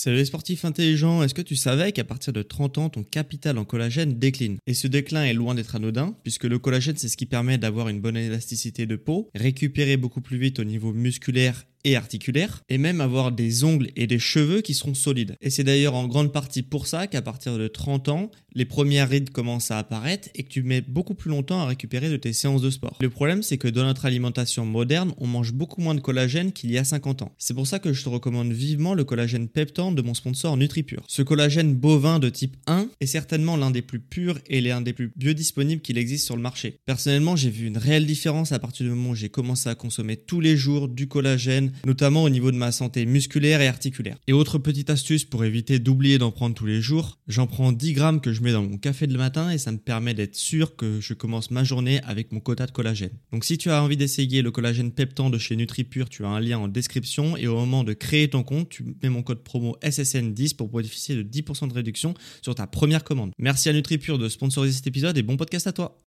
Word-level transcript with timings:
Salut 0.00 0.18
les 0.18 0.26
sportifs 0.26 0.64
intelligents, 0.64 1.24
est-ce 1.24 1.34
que 1.34 1.42
tu 1.42 1.56
savais 1.56 1.90
qu'à 1.90 2.04
partir 2.04 2.32
de 2.32 2.42
30 2.42 2.78
ans, 2.78 2.88
ton 2.88 3.02
capital 3.02 3.58
en 3.58 3.64
collagène 3.64 4.16
décline? 4.16 4.58
Et 4.68 4.74
ce 4.74 4.86
déclin 4.86 5.24
est 5.24 5.34
loin 5.34 5.56
d'être 5.56 5.74
anodin, 5.74 6.14
puisque 6.22 6.44
le 6.44 6.60
collagène 6.60 6.96
c'est 6.96 7.08
ce 7.08 7.16
qui 7.16 7.26
permet 7.26 7.58
d'avoir 7.58 7.88
une 7.88 8.00
bonne 8.00 8.16
élasticité 8.16 8.86
de 8.86 8.94
peau, 8.94 9.28
récupérer 9.34 9.96
beaucoup 9.96 10.20
plus 10.20 10.38
vite 10.38 10.60
au 10.60 10.64
niveau 10.64 10.92
musculaire 10.92 11.64
et 11.84 11.96
articulaire, 11.96 12.62
et 12.68 12.78
même 12.78 13.00
avoir 13.00 13.32
des 13.32 13.64
ongles 13.64 13.88
et 13.96 14.06
des 14.06 14.18
cheveux 14.18 14.60
qui 14.60 14.74
seront 14.74 14.94
solides. 14.94 15.36
Et 15.40 15.50
c'est 15.50 15.64
d'ailleurs 15.64 15.94
en 15.94 16.06
grande 16.06 16.32
partie 16.32 16.62
pour 16.62 16.86
ça 16.86 17.06
qu'à 17.06 17.22
partir 17.22 17.58
de 17.58 17.68
30 17.68 18.08
ans, 18.08 18.30
les 18.54 18.64
premières 18.64 19.08
rides 19.08 19.30
commencent 19.30 19.70
à 19.70 19.78
apparaître 19.78 20.28
et 20.34 20.42
que 20.42 20.48
tu 20.48 20.62
mets 20.62 20.80
beaucoup 20.80 21.14
plus 21.14 21.30
longtemps 21.30 21.60
à 21.60 21.66
récupérer 21.66 22.10
de 22.10 22.16
tes 22.16 22.32
séances 22.32 22.62
de 22.62 22.70
sport. 22.70 22.98
Le 23.00 23.10
problème, 23.10 23.42
c'est 23.42 23.58
que 23.58 23.68
dans 23.68 23.84
notre 23.84 24.06
alimentation 24.06 24.66
moderne, 24.66 25.12
on 25.18 25.26
mange 25.26 25.52
beaucoup 25.52 25.80
moins 25.80 25.94
de 25.94 26.00
collagène 26.00 26.52
qu'il 26.52 26.70
y 26.70 26.78
a 26.78 26.84
50 26.84 27.22
ans. 27.22 27.32
C'est 27.38 27.54
pour 27.54 27.66
ça 27.66 27.78
que 27.78 27.92
je 27.92 28.02
te 28.02 28.08
recommande 28.08 28.52
vivement 28.52 28.94
le 28.94 29.04
collagène 29.04 29.48
Peptan 29.48 29.92
de 29.92 30.02
mon 30.02 30.14
sponsor 30.14 30.56
NutriPure. 30.56 31.04
Ce 31.06 31.22
collagène 31.22 31.74
bovin 31.74 32.18
de 32.18 32.28
type 32.28 32.56
1 32.66 32.88
est 33.00 33.06
certainement 33.06 33.56
l'un 33.56 33.70
des 33.70 33.82
plus 33.82 34.00
purs 34.00 34.38
et 34.46 34.60
l'un 34.60 34.80
des 34.80 34.92
plus 34.92 35.12
biodisponibles 35.16 35.82
qu'il 35.82 35.98
existe 35.98 36.24
sur 36.24 36.36
le 36.36 36.42
marché. 36.42 36.80
Personnellement, 36.84 37.36
j'ai 37.36 37.50
vu 37.50 37.66
une 37.66 37.78
réelle 37.78 38.06
différence 38.06 38.52
à 38.52 38.58
partir 38.58 38.84
du 38.84 38.90
moment 38.90 39.10
où 39.10 39.14
j'ai 39.14 39.28
commencé 39.28 39.68
à 39.68 39.74
consommer 39.74 40.16
tous 40.16 40.40
les 40.40 40.56
jours 40.56 40.88
du 40.88 41.06
collagène, 41.06 41.67
notamment 41.84 42.22
au 42.22 42.30
niveau 42.30 42.50
de 42.50 42.56
ma 42.56 42.72
santé 42.72 43.06
musculaire 43.06 43.60
et 43.60 43.68
articulaire. 43.68 44.16
Et 44.26 44.32
autre 44.32 44.58
petite 44.58 44.90
astuce 44.90 45.24
pour 45.24 45.44
éviter 45.44 45.78
d'oublier 45.78 46.18
d'en 46.18 46.30
prendre 46.30 46.54
tous 46.54 46.66
les 46.66 46.80
jours, 46.80 47.18
j'en 47.28 47.46
prends 47.46 47.72
10 47.72 47.92
grammes 47.92 48.20
que 48.20 48.32
je 48.32 48.42
mets 48.42 48.52
dans 48.52 48.62
mon 48.62 48.78
café 48.78 49.06
de 49.06 49.16
matin 49.16 49.50
et 49.50 49.58
ça 49.58 49.72
me 49.72 49.78
permet 49.78 50.14
d'être 50.14 50.36
sûr 50.36 50.76
que 50.76 51.00
je 51.00 51.14
commence 51.14 51.50
ma 51.50 51.64
journée 51.64 52.00
avec 52.04 52.32
mon 52.32 52.40
quota 52.40 52.66
de 52.66 52.70
collagène. 52.70 53.10
Donc 53.32 53.44
si 53.44 53.58
tu 53.58 53.70
as 53.70 53.82
envie 53.82 53.96
d'essayer 53.96 54.42
le 54.42 54.50
collagène 54.50 54.92
Peptan 54.92 55.30
de 55.30 55.38
chez 55.38 55.56
NutriPure, 55.56 56.08
tu 56.08 56.24
as 56.24 56.28
un 56.28 56.40
lien 56.40 56.58
en 56.58 56.68
description 56.68 57.36
et 57.36 57.46
au 57.46 57.56
moment 57.56 57.84
de 57.84 57.92
créer 57.92 58.28
ton 58.28 58.42
compte, 58.42 58.68
tu 58.68 58.84
mets 59.02 59.10
mon 59.10 59.22
code 59.22 59.42
promo 59.42 59.76
SSN10 59.82 60.56
pour 60.56 60.68
bénéficier 60.68 61.16
de 61.16 61.22
10% 61.22 61.68
de 61.68 61.74
réduction 61.74 62.14
sur 62.42 62.54
ta 62.54 62.66
première 62.66 63.04
commande. 63.04 63.32
Merci 63.38 63.68
à 63.68 63.72
NutriPure 63.72 64.18
de 64.18 64.28
sponsoriser 64.28 64.76
cet 64.76 64.86
épisode 64.86 65.18
et 65.18 65.22
bon 65.22 65.36
podcast 65.36 65.66
à 65.66 65.72
toi. 65.72 66.07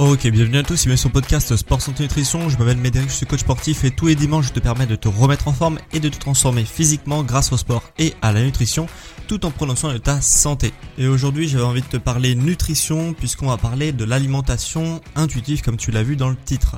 Ok, 0.00 0.28
bienvenue 0.28 0.58
à 0.58 0.62
tous, 0.62 0.82
bienvenue 0.84 0.96
sur 0.96 1.08
le 1.08 1.14
podcast 1.14 1.56
Sport 1.56 1.82
Santé 1.82 2.04
Nutrition. 2.04 2.48
Je 2.48 2.56
m'appelle 2.56 2.76
Médéric, 2.76 3.10
je 3.10 3.16
suis 3.16 3.26
coach 3.26 3.40
sportif 3.40 3.82
et 3.82 3.90
tous 3.90 4.06
les 4.06 4.14
dimanches 4.14 4.46
je 4.46 4.52
te 4.52 4.60
permets 4.60 4.86
de 4.86 4.94
te 4.94 5.08
remettre 5.08 5.48
en 5.48 5.52
forme 5.52 5.80
et 5.92 5.98
de 5.98 6.08
te 6.08 6.16
transformer 6.18 6.64
physiquement 6.64 7.24
grâce 7.24 7.50
au 7.50 7.56
sport 7.56 7.82
et 7.98 8.14
à 8.22 8.30
la 8.30 8.44
nutrition 8.44 8.86
tout 9.26 9.44
en 9.44 9.50
prenant 9.50 9.74
soin 9.74 9.92
de 9.92 9.98
ta 9.98 10.20
santé. 10.20 10.72
Et 10.98 11.08
aujourd'hui 11.08 11.48
j'avais 11.48 11.64
envie 11.64 11.82
de 11.82 11.86
te 11.88 11.96
parler 11.96 12.36
nutrition 12.36 13.12
puisqu'on 13.12 13.48
va 13.48 13.56
parler 13.56 13.90
de 13.90 14.04
l'alimentation 14.04 15.00
intuitive 15.16 15.62
comme 15.62 15.76
tu 15.76 15.90
l'as 15.90 16.04
vu 16.04 16.14
dans 16.14 16.28
le 16.30 16.36
titre. 16.36 16.76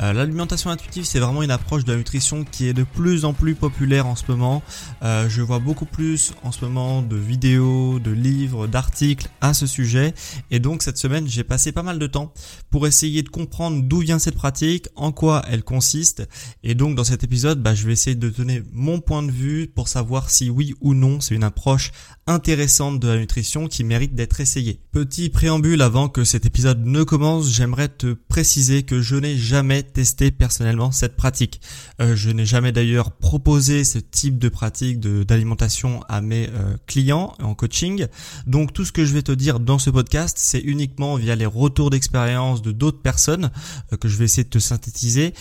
Euh, 0.00 0.12
l'alimentation 0.12 0.70
intuitive, 0.70 1.04
c'est 1.04 1.18
vraiment 1.18 1.42
une 1.42 1.50
approche 1.50 1.84
de 1.84 1.92
la 1.92 1.98
nutrition 1.98 2.44
qui 2.44 2.68
est 2.68 2.72
de 2.72 2.84
plus 2.84 3.24
en 3.24 3.32
plus 3.32 3.54
populaire 3.54 4.06
en 4.06 4.16
ce 4.16 4.24
moment. 4.28 4.62
Euh, 5.02 5.28
je 5.28 5.42
vois 5.42 5.58
beaucoup 5.58 5.86
plus 5.86 6.32
en 6.44 6.52
ce 6.52 6.64
moment 6.64 7.02
de 7.02 7.16
vidéos, 7.16 7.98
de 7.98 8.10
livres, 8.10 8.66
d'articles 8.66 9.28
à 9.40 9.54
ce 9.54 9.66
sujet. 9.66 10.14
Et 10.50 10.60
donc 10.60 10.82
cette 10.82 10.98
semaine, 10.98 11.26
j'ai 11.26 11.44
passé 11.44 11.72
pas 11.72 11.82
mal 11.82 11.98
de 11.98 12.06
temps 12.06 12.32
pour 12.70 12.86
essayer 12.86 13.22
de 13.22 13.28
comprendre 13.28 13.82
d'où 13.82 13.98
vient 13.98 14.18
cette 14.18 14.36
pratique, 14.36 14.86
en 14.94 15.12
quoi 15.12 15.42
elle 15.48 15.64
consiste. 15.64 16.28
Et 16.62 16.74
donc 16.74 16.94
dans 16.94 17.04
cet 17.04 17.24
épisode, 17.24 17.62
bah, 17.62 17.74
je 17.74 17.86
vais 17.86 17.92
essayer 17.92 18.16
de 18.16 18.30
donner 18.30 18.62
mon 18.72 19.00
point 19.00 19.22
de 19.22 19.32
vue 19.32 19.66
pour 19.66 19.88
savoir 19.88 20.30
si 20.30 20.50
oui 20.50 20.74
ou 20.80 20.94
non 20.94 21.20
c'est 21.20 21.34
une 21.34 21.44
approche 21.44 21.90
intéressante 22.28 23.00
de 23.00 23.08
la 23.08 23.16
nutrition 23.16 23.68
qui 23.68 23.84
mérite 23.84 24.14
d'être 24.14 24.40
essayée. 24.40 24.80
Petit 24.92 25.30
préambule 25.30 25.80
avant 25.80 26.10
que 26.10 26.24
cet 26.24 26.44
épisode 26.44 26.84
ne 26.84 27.02
commence, 27.02 27.50
j'aimerais 27.50 27.88
te 27.88 28.12
préciser 28.12 28.82
que 28.82 29.00
je 29.00 29.16
n'ai 29.16 29.36
jamais 29.36 29.82
testé 29.82 30.30
personnellement 30.30 30.92
cette 30.92 31.16
pratique. 31.16 31.62
Euh, 32.02 32.14
je 32.14 32.28
n'ai 32.30 32.44
jamais 32.44 32.70
d'ailleurs 32.70 33.12
proposé 33.12 33.82
ce 33.82 33.98
type 33.98 34.38
de 34.38 34.50
pratique 34.50 35.00
d'alimentation 35.00 36.02
à 36.08 36.20
mes 36.20 36.50
euh, 36.50 36.76
clients 36.86 37.34
en 37.42 37.54
coaching. 37.54 38.06
Donc 38.46 38.74
tout 38.74 38.84
ce 38.84 38.92
que 38.92 39.06
je 39.06 39.14
vais 39.14 39.22
te 39.22 39.32
dire 39.32 39.58
dans 39.58 39.78
ce 39.78 39.88
podcast, 39.88 40.36
c'est 40.38 40.60
uniquement 40.60 41.16
via 41.16 41.34
les 41.34 41.46
retours 41.46 41.88
d'expérience 41.88 42.60
de 42.60 42.72
d'autres 42.72 43.00
personnes 43.00 43.50
euh, 43.92 43.96
que 43.96 44.06
je 44.06 44.18
vais 44.18 44.26
essayer 44.26 44.44
de 44.44 44.50
te 44.50 44.58
synthétiser. 44.58 45.32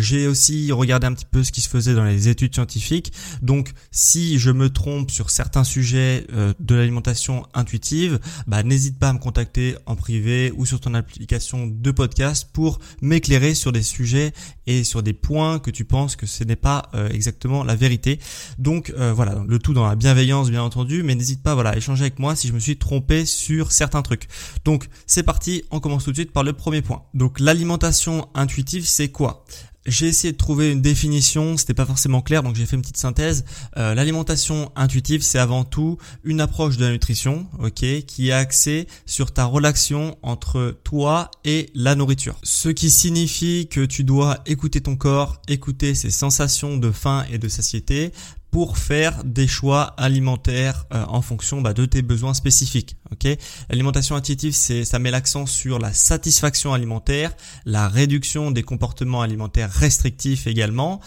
J'ai 0.00 0.26
aussi 0.26 0.72
regardé 0.72 1.06
un 1.06 1.14
petit 1.14 1.24
peu 1.24 1.42
ce 1.42 1.52
qui 1.52 1.60
se 1.60 1.68
faisait 1.68 1.94
dans 1.94 2.04
les 2.04 2.28
études 2.28 2.54
scientifiques. 2.54 3.12
Donc 3.40 3.72
si 3.90 4.38
je 4.38 4.50
me 4.50 4.68
trompe 4.68 5.10
sur 5.10 5.30
certains 5.30 5.64
sujets 5.64 6.26
de 6.34 6.74
l'alimentation 6.74 7.46
intuitive, 7.54 8.18
bah, 8.46 8.62
n'hésite 8.62 8.98
pas 8.98 9.10
à 9.10 9.12
me 9.12 9.18
contacter 9.18 9.76
en 9.86 9.96
privé 9.96 10.52
ou 10.56 10.66
sur 10.66 10.80
ton 10.80 10.94
application 10.94 11.66
de 11.66 11.90
podcast 11.90 12.48
pour 12.52 12.78
m'éclairer 13.00 13.54
sur 13.54 13.72
des 13.72 13.82
sujets 13.82 14.32
et 14.66 14.84
sur 14.84 15.02
des 15.02 15.12
points 15.12 15.58
que 15.58 15.70
tu 15.70 15.84
penses 15.84 16.16
que 16.16 16.26
ce 16.26 16.44
n'est 16.44 16.56
pas 16.56 16.90
euh, 16.94 17.08
exactement 17.10 17.64
la 17.64 17.74
vérité. 17.74 18.18
Donc 18.58 18.90
euh, 18.90 19.12
voilà, 19.12 19.44
le 19.46 19.58
tout 19.58 19.74
dans 19.74 19.86
la 19.86 19.96
bienveillance 19.96 20.50
bien 20.50 20.62
entendu, 20.62 21.02
mais 21.02 21.14
n'hésite 21.14 21.42
pas 21.42 21.54
voilà, 21.54 21.70
à 21.70 21.76
échanger 21.76 22.02
avec 22.02 22.18
moi 22.18 22.36
si 22.36 22.48
je 22.48 22.52
me 22.52 22.58
suis 22.58 22.76
trompé 22.76 23.24
sur 23.24 23.72
certains 23.72 24.02
trucs. 24.02 24.28
Donc 24.64 24.88
c'est 25.06 25.22
parti, 25.22 25.64
on 25.70 25.80
commence 25.80 26.04
tout 26.04 26.10
de 26.10 26.16
suite 26.16 26.32
par 26.32 26.44
le 26.44 26.52
premier 26.52 26.82
point. 26.82 27.02
Donc 27.14 27.40
l'alimentation 27.40 28.28
intuitive, 28.34 28.86
c'est 28.86 29.08
quoi? 29.08 29.44
J'ai 29.86 30.06
essayé 30.06 30.32
de 30.32 30.38
trouver 30.38 30.72
une 30.72 30.80
définition, 30.80 31.56
c'était 31.56 31.74
pas 31.74 31.86
forcément 31.86 32.22
clair, 32.22 32.42
donc 32.42 32.54
j'ai 32.54 32.66
fait 32.66 32.76
une 32.76 32.82
petite 32.82 32.96
synthèse. 32.96 33.44
Euh, 33.76 33.94
l'alimentation 33.94 34.72
intuitive, 34.76 35.22
c'est 35.22 35.38
avant 35.38 35.64
tout 35.64 35.98
une 36.24 36.40
approche 36.40 36.76
de 36.76 36.84
la 36.84 36.92
nutrition, 36.92 37.46
ok, 37.58 37.84
qui 38.06 38.28
est 38.28 38.32
axée 38.32 38.86
sur 39.06 39.32
ta 39.32 39.44
relation 39.44 40.16
entre 40.22 40.76
toi 40.84 41.30
et 41.44 41.70
la 41.74 41.94
nourriture. 41.94 42.36
Ce 42.42 42.68
qui 42.68 42.90
signifie 42.90 43.68
que 43.70 43.84
tu 43.84 44.04
dois 44.04 44.38
écouter 44.46 44.80
ton 44.80 44.96
corps, 44.96 45.40
écouter 45.48 45.94
ses 45.94 46.10
sensations 46.10 46.76
de 46.76 46.90
faim 46.90 47.24
et 47.30 47.38
de 47.38 47.48
satiété, 47.48 48.12
pour 48.54 48.78
faire 48.78 49.24
des 49.24 49.48
choix 49.48 49.82
alimentaires 49.96 50.86
euh, 50.94 51.04
en 51.08 51.22
fonction 51.22 51.60
bah, 51.60 51.74
de 51.74 51.86
tes 51.86 52.02
besoins 52.02 52.34
spécifiques. 52.34 52.96
L'alimentation 53.68 54.14
intuitive, 54.14 54.54
c'est 54.54 54.84
ça 54.84 55.00
met 55.00 55.10
l'accent 55.10 55.44
sur 55.44 55.80
la 55.80 55.92
satisfaction 55.92 56.72
alimentaire, 56.72 57.32
la 57.64 57.88
réduction 57.88 58.52
des 58.52 58.62
comportements 58.62 59.22
alimentaires 59.22 59.72
restrictifs 59.72 60.46
également, 60.46 61.00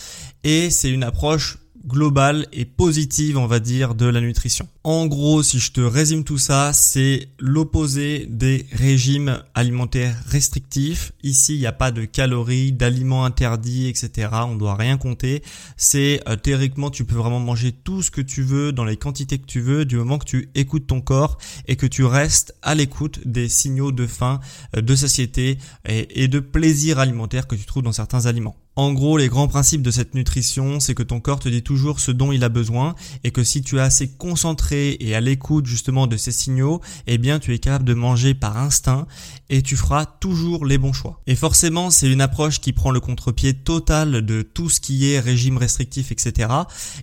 et 0.43 0.69
c'est 0.69 0.89
une 0.89 1.03
approche 1.03 1.59
globale 1.87 2.47
et 2.51 2.65
positive, 2.65 3.37
on 3.37 3.47
va 3.47 3.59
dire, 3.59 3.95
de 3.95 4.05
la 4.05 4.19
nutrition. 4.19 4.67
En 4.83 5.07
gros, 5.07 5.41
si 5.41 5.59
je 5.59 5.71
te 5.71 5.81
résume 5.81 6.23
tout 6.23 6.37
ça, 6.37 6.73
c'est 6.73 7.29
l'opposé 7.39 8.25
des 8.29 8.65
régimes 8.73 9.41
alimentaires 9.55 10.15
restrictifs. 10.27 11.13
Ici, 11.23 11.55
il 11.55 11.59
n'y 11.59 11.65
a 11.65 11.71
pas 11.71 11.91
de 11.91 12.05
calories, 12.05 12.71
d'aliments 12.73 13.25
interdits, 13.25 13.87
etc. 13.87 14.29
On 14.43 14.55
ne 14.55 14.59
doit 14.59 14.75
rien 14.75 14.97
compter. 14.97 15.43
C'est 15.77 16.21
euh, 16.27 16.35
théoriquement, 16.35 16.89
tu 16.89 17.05
peux 17.05 17.15
vraiment 17.15 17.39
manger 17.39 17.71
tout 17.71 18.01
ce 18.01 18.11
que 18.11 18.21
tu 18.21 18.43
veux 18.43 18.71
dans 18.71 18.85
les 18.85 18.97
quantités 18.97 19.37
que 19.37 19.45
tu 19.45 19.61
veux 19.61 19.85
du 19.85 19.95
moment 19.95 20.17
que 20.17 20.25
tu 20.25 20.49
écoutes 20.55 20.87
ton 20.87 21.01
corps 21.01 21.37
et 21.67 21.75
que 21.75 21.87
tu 21.87 22.03
restes 22.03 22.55
à 22.61 22.75
l'écoute 22.75 23.25
des 23.25 23.47
signaux 23.49 23.91
de 23.91 24.05
faim, 24.07 24.39
euh, 24.75 24.81
de 24.81 24.95
satiété 24.95 25.57
et 25.85 26.27
de 26.27 26.39
plaisir 26.39 26.99
alimentaire 26.99 27.47
que 27.47 27.55
tu 27.55 27.65
trouves 27.65 27.83
dans 27.83 27.91
certains 27.91 28.25
aliments. 28.25 28.55
En 28.77 28.93
gros, 28.93 29.17
les 29.17 29.27
grands 29.27 29.47
principes 29.47 29.81
de 29.81 29.89
cette 29.89 30.13
nutrition, 30.13 30.79
c'est 30.79 30.93
que 30.93 31.01
ton 31.01 31.19
corps 31.19 31.39
te 31.39 31.49
dit 31.49 31.63
toujours 31.63 31.99
ce 31.99 32.11
dont 32.11 32.31
il 32.31 32.43
a 32.43 32.49
besoin 32.49 32.93
et 33.23 33.31
que 33.31 33.43
si 33.43 33.63
tu 33.63 33.77
es 33.77 33.81
assez 33.81 34.07
concentré 34.07 34.97
et 34.99 35.15
à 35.15 35.19
l'écoute 35.19 35.65
justement 35.65 36.05
de 36.05 36.15
ces 36.15 36.31
signaux, 36.31 36.79
eh 37.07 37.17
bien 37.17 37.39
tu 37.39 37.55
es 37.55 37.57
capable 37.57 37.85
de 37.85 37.95
manger 37.95 38.35
par 38.35 38.55
instinct 38.55 39.07
et 39.49 39.63
tu 39.63 39.75
feras 39.77 40.05
toujours 40.05 40.63
les 40.63 40.77
bons 40.77 40.93
choix. 40.93 41.21
Et 41.25 41.35
forcément, 41.35 41.89
c'est 41.89 42.07
une 42.07 42.21
approche 42.21 42.61
qui 42.61 42.71
prend 42.71 42.91
le 42.91 42.99
contre-pied 42.99 43.55
total 43.55 44.23
de 44.23 44.43
tout 44.43 44.69
ce 44.69 44.79
qui 44.79 45.11
est 45.11 45.19
régime 45.19 45.57
restrictif, 45.57 46.11
etc. 46.11 46.47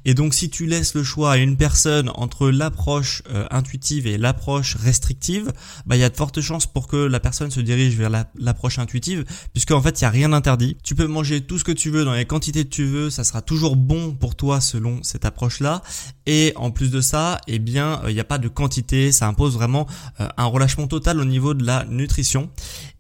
Et 0.05 0.15
donc 0.15 0.33
si 0.33 0.51
tu 0.51 0.67
laisses 0.67 0.95
le 0.95 1.03
choix 1.03 1.33
à 1.33 1.37
une 1.39 1.57
personne 1.57 2.09
entre 2.15 2.51
l'approche 2.51 3.25
euh, 3.31 3.47
intuitive 3.51 4.07
et 4.07 4.17
l'approche 4.17 4.77
restrictive, 4.77 5.53
bah 5.87 5.97
il 5.97 6.01
y 6.01 6.05
a 6.05 6.09
de 6.09 6.17
fortes 6.17 6.41
chances 6.41 6.67
pour 6.67 6.87
que 6.87 6.97
la 6.97 7.19
personne 7.19 7.51
se 7.51 7.61
dirige 7.61 7.97
vers 7.97 8.11
l'approche 8.39 8.79
intuitive, 8.79 9.25
puisque 9.53 9.73
en 9.73 9.83
fait 9.83 10.01
il 10.01 10.05
y 10.05 10.07
a 10.07 10.11
rien 10.11 10.29
d'interdit. 10.29 10.77
Tu 10.85 10.95
peux 10.95 11.09
manger 11.09 11.41
tout 11.41 11.59
ce 11.59 11.64
que 11.65 11.73
tu 11.73 11.91
veux, 11.91 12.05
dans 12.05 12.13
les 12.13 12.27
quantités 12.27 12.65
que 12.65 12.71
tu 12.71 12.85
veux, 12.85 13.11
ça 13.11 13.25
sera 13.25 13.43
toujours 13.43 13.75
bon 13.75 14.13
pour 14.13 14.37
toi 14.37 14.61
selon 14.61 15.03
cette 15.03 15.25
approche-là. 15.25 15.83
Et 16.27 16.53
en 16.57 16.71
plus 16.71 16.91
de 16.91 17.01
ça, 17.01 17.41
eh 17.49 17.59
bien, 17.59 18.01
euh, 18.05 18.11
il 18.11 18.15
n'y 18.15 18.21
a 18.21 18.25
pas 18.25 18.39
de 18.39 18.49
quantité, 18.49 19.11
ça 19.11 19.27
impose 19.27 19.55
vraiment 19.55 19.87
euh, 20.21 20.29
un 20.37 20.45
relâchement 20.45 20.87
total 20.87 21.21
au 21.21 21.25
niveau 21.25 21.55
de 21.55 21.65
la 21.65 21.85
nutrition. 21.87 22.51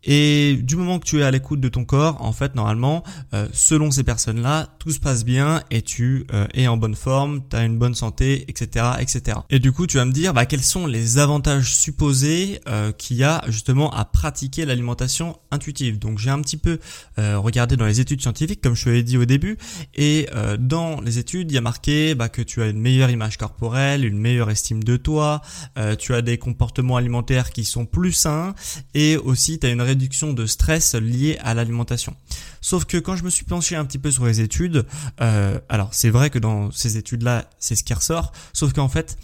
Et 0.04 0.56
du 0.62 0.76
moment 0.76 0.98
que 0.98 1.04
tu 1.04 1.20
es 1.20 1.22
à 1.22 1.30
l'écoute 1.30 1.60
de 1.60 1.68
ton 1.68 1.84
corps, 1.84 2.22
en 2.22 2.32
fait, 2.32 2.54
normalement, 2.54 3.02
euh, 3.32 3.48
selon 3.52 3.90
ces 3.90 4.04
personnes-là, 4.04 4.68
tout 4.78 4.90
se 4.90 5.00
passe 5.00 5.24
bien 5.24 5.62
et 5.70 5.82
tu 5.82 6.26
es 6.54 6.66
en 6.66 6.76
bonne 6.76 6.94
forme, 6.94 7.40
tu 7.48 7.56
as 7.56 7.64
une 7.64 7.78
bonne 7.78 7.94
santé, 7.94 8.44
etc., 8.48 8.86
etc. 9.00 9.38
Et 9.50 9.58
du 9.58 9.72
coup, 9.72 9.86
tu 9.86 9.96
vas 9.96 10.04
me 10.04 10.12
dire, 10.12 10.34
bah, 10.34 10.46
quels 10.46 10.62
sont 10.62 10.86
les 10.86 11.18
avantages 11.18 11.74
supposés 11.74 12.60
qu'il 12.98 13.16
y 13.16 13.24
a 13.24 13.42
justement 13.48 13.90
à 13.90 14.04
pratiquer 14.04 14.64
l'alimentation 14.64 15.38
intuitive. 15.50 15.98
Donc, 15.98 16.18
j'ai 16.18 16.30
un 16.30 16.40
petit 16.40 16.56
peu 16.56 16.78
regardé 17.16 17.76
dans 17.76 17.86
les 17.86 18.00
études 18.00 18.20
scientifiques 18.20 18.44
comme 18.60 18.74
je 18.74 18.84
te 18.84 18.90
l'ai 18.90 19.02
dit 19.02 19.16
au 19.16 19.24
début. 19.24 19.56
Et 19.94 20.28
euh, 20.34 20.56
dans 20.56 21.00
les 21.00 21.18
études, 21.18 21.50
il 21.50 21.54
y 21.54 21.58
a 21.58 21.60
marqué 21.60 22.14
bah, 22.14 22.28
que 22.28 22.42
tu 22.42 22.62
as 22.62 22.68
une 22.68 22.80
meilleure 22.80 23.10
image 23.10 23.36
corporelle, 23.36 24.04
une 24.04 24.18
meilleure 24.18 24.50
estime 24.50 24.82
de 24.82 24.96
toi, 24.96 25.40
euh, 25.78 25.96
tu 25.96 26.14
as 26.14 26.22
des 26.22 26.38
comportements 26.38 26.96
alimentaires 26.96 27.50
qui 27.50 27.64
sont 27.64 27.86
plus 27.86 28.12
sains 28.12 28.54
et 28.94 29.16
aussi 29.16 29.58
tu 29.58 29.66
as 29.66 29.70
une 29.70 29.80
réduction 29.94 30.32
de 30.32 30.44
stress 30.44 30.94
lié 30.94 31.38
à 31.42 31.54
l'alimentation. 31.54 32.16
Sauf 32.60 32.84
que 32.84 32.96
quand 32.98 33.16
je 33.16 33.24
me 33.24 33.30
suis 33.30 33.44
penché 33.44 33.76
un 33.76 33.84
petit 33.84 33.98
peu 33.98 34.10
sur 34.10 34.26
les 34.26 34.40
études, 34.40 34.86
euh, 35.20 35.58
alors 35.68 35.94
c'est 35.94 36.10
vrai 36.10 36.30
que 36.30 36.38
dans 36.38 36.70
ces 36.72 36.96
études-là, 36.96 37.48
c'est 37.58 37.76
ce 37.76 37.84
qui 37.84 37.94
ressort, 37.94 38.32
sauf 38.52 38.72
qu'en 38.72 38.88
fait, 38.88 39.16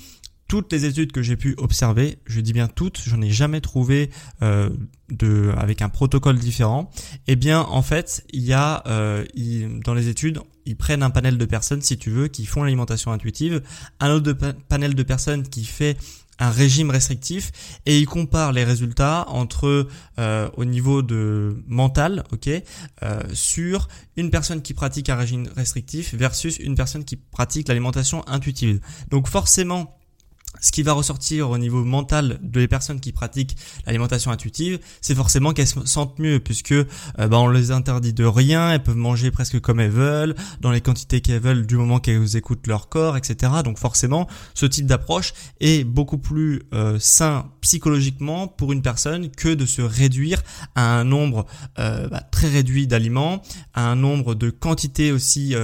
toutes 0.47 0.73
les 0.73 0.85
études 0.85 1.13
que 1.13 1.23
j'ai 1.23 1.37
pu 1.37 1.55
observer, 1.59 2.19
je 2.27 2.41
dis 2.41 2.53
bien 2.53 2.67
toutes, 2.67 3.01
j'en 3.07 3.21
ai 3.21 3.31
jamais 3.31 3.61
trouvé 3.61 4.11
euh, 4.43 4.71
de 5.11 5.53
avec 5.57 5.81
un 5.81 5.89
protocole 5.89 6.39
différent. 6.39 6.91
Eh 7.29 7.37
bien, 7.37 7.61
en 7.61 7.83
fait, 7.83 8.25
il 8.33 8.43
y 8.43 8.53
a 8.53 8.83
euh, 8.87 9.25
dans 9.85 9.95
les 9.95 10.09
études, 10.09 10.41
ils 10.67 10.77
prennent 10.77 11.05
un 11.05 11.11
panel 11.11 11.39
de 11.39 11.45
personnes, 11.45 11.83
si 11.83 11.97
tu 11.99 12.11
veux, 12.11 12.27
qui 12.29 12.47
font 12.47 12.65
l'alimentation 12.65 13.13
intuitive, 13.13 13.63
un 14.01 14.11
autre 14.11 14.33
panel 14.69 14.95
de 14.95 15.03
personnes 15.05 15.45
qui 15.49 15.65
fait 15.65 15.97
un 16.41 16.51
régime 16.51 16.91
restrictif 16.91 17.53
et 17.87 17.99
ils 17.99 18.07
comparent 18.07 18.53
les 18.53 18.65
résultats 18.65 19.27
entre 19.29 19.87
euh, 20.19 20.49
au 20.57 20.65
niveau 20.65 21.03
de 21.03 21.63
mental, 21.69 22.25
ok, 22.33 22.49
euh, 22.49 23.21
sur 23.33 23.87
une 24.17 24.31
personne 24.31 24.63
qui 24.63 24.75
pratique 24.75 25.09
un 25.11 25.17
régime 25.17 25.49
restrictif 25.55 26.15
versus 26.15 26.59
une 26.59 26.75
personne 26.75 27.05
qui 27.05 27.17
pratique 27.17 27.69
l'alimentation 27.69 28.27
intuitive. 28.27 28.81
Donc 29.11 29.29
forcément 29.29 30.00
ce 30.61 30.73
qui 30.73 30.83
va 30.83 30.93
ressortir 30.93 31.51
au 31.51 31.59
niveau 31.59 31.85
mental 31.85 32.39
de 32.43 32.61
les 32.61 32.69
personnes 32.69 33.01
qui 33.01 33.13
pratiquent 33.13 33.57
l'alimentation 33.87 34.31
intuitive, 34.31 34.79
c'est 35.01 35.15
forcément 35.15 35.53
qu'elles 35.53 35.67
se 35.67 35.85
sentent 35.87 36.19
mieux 36.19 36.41
puisque 36.41 36.73
euh, 36.73 36.85
bah, 37.19 37.39
on 37.39 37.49
les 37.49 37.71
interdit 37.71 38.13
de 38.13 38.25
rien, 38.25 38.73
elles 38.73 38.83
peuvent 38.83 38.97
manger 38.97 39.31
presque 39.31 39.61
comme 39.61 39.81
elles 39.81 39.91
veulent, 39.91 40.35
dans 40.61 40.71
les 40.71 40.81
quantités 40.81 41.21
qu'elles 41.21 41.41
veulent 41.41 41.67
du 41.67 41.77
moment 41.77 41.99
qu'elles 41.99 42.37
écoutent 42.37 42.67
leur 42.67 42.89
corps, 42.89 43.17
etc. 43.17 43.53
Donc 43.65 43.79
forcément, 43.79 44.27
ce 44.55 44.67
type 44.67 44.87
d'approche 44.87 45.33
est 45.61 45.85
beaucoup 45.85 46.19
plus 46.19 46.63
euh, 46.75 46.99
sain 46.99 47.51
psychologiquement 47.61 48.49
pour 48.49 48.73
une 48.73 48.83
personne 48.83 49.31
que 49.31 49.49
de 49.55 49.67
se 49.67 49.83
réduire 49.83 50.43
à 50.75 50.99
un 50.99 51.05
nombre 51.05 51.47
euh, 51.79 52.09
bah, 52.09 52.23
très 52.31 52.49
réduit 52.49 52.87
d'aliments, 52.87 53.43
à 53.75 53.89
un 53.89 53.97
nombre 53.97 54.35
de 54.35 54.51
quantités 54.51 55.13
aussi 55.13 55.55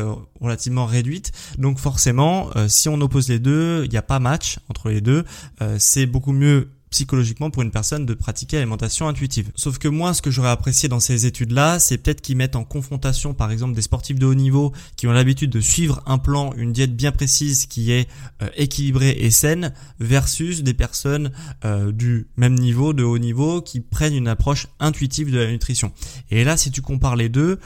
relativement 0.41 0.87
réduite. 0.87 1.33
Donc 1.59 1.79
forcément, 1.79 2.51
si 2.69 2.89
on 2.89 3.01
oppose 3.01 3.29
les 3.29 3.39
deux, 3.39 3.85
il 3.85 3.91
n'y 3.91 3.97
a 3.97 4.03
pas 4.03 4.19
match 4.19 4.59
les 4.85 5.01
deux, 5.01 5.25
euh, 5.63 5.77
c'est 5.79 6.07
beaucoup 6.07 6.33
mieux 6.33 6.71
psychologiquement 6.91 7.51
pour 7.51 7.63
une 7.63 7.73
personne 7.73 8.07
de 8.07 8.15
pratiquer 8.15 8.57
l'alimentation 8.57 9.09
intuitive. 9.09 9.51
Sauf 9.55 9.77
que 9.77 9.89
moi, 9.89 10.15
ce 10.15 10.23
que 10.23 10.31
j'aurais 10.31 10.51
apprécié 10.51 10.89
dans 10.89 11.01
ces 11.01 11.27
études-là, 11.27 11.79
c'est 11.79 11.99
peut-être 11.99 12.21
qu'ils 12.21 12.37
mettent 12.37 12.57
en 12.57 12.65
confrontation, 12.65 13.35
par 13.35 13.51
exemple, 13.51 13.75
des 13.75 13.83
sportifs 13.83 14.19
de 14.19 14.25
haut 14.25 14.35
niveau 14.35 14.73
qui 14.97 15.07
ont 15.07 15.13
l'habitude 15.13 15.51
de 15.51 15.61
suivre 15.61 16.01
un 16.07 16.17
plan, 16.17 16.55
une 16.57 16.73
diète 16.73 16.97
bien 16.97 17.13
précise 17.13 17.67
qui 17.67 17.91
est 17.91 18.09
euh, 18.41 18.49
équilibrée 18.57 19.17
et 19.19 19.31
saine, 19.31 19.75
versus 19.99 20.63
des 20.63 20.75
personnes 20.75 21.33
euh, 21.65 21.93
du 21.93 22.29
même 22.37 22.55
niveau, 22.55 22.93
de 22.93 23.03
haut 23.03 23.19
niveau, 23.19 23.61
qui 23.61 23.81
prennent 23.81 24.15
une 24.15 24.29
approche 24.29 24.69
intuitive 24.79 25.31
de 25.33 25.39
la 25.39 25.51
nutrition. 25.51 25.93
Et 26.31 26.45
là, 26.45 26.57
si 26.57 26.71
tu 26.71 26.83
compares 26.83 27.17
les 27.17 27.29
deux, 27.29 27.59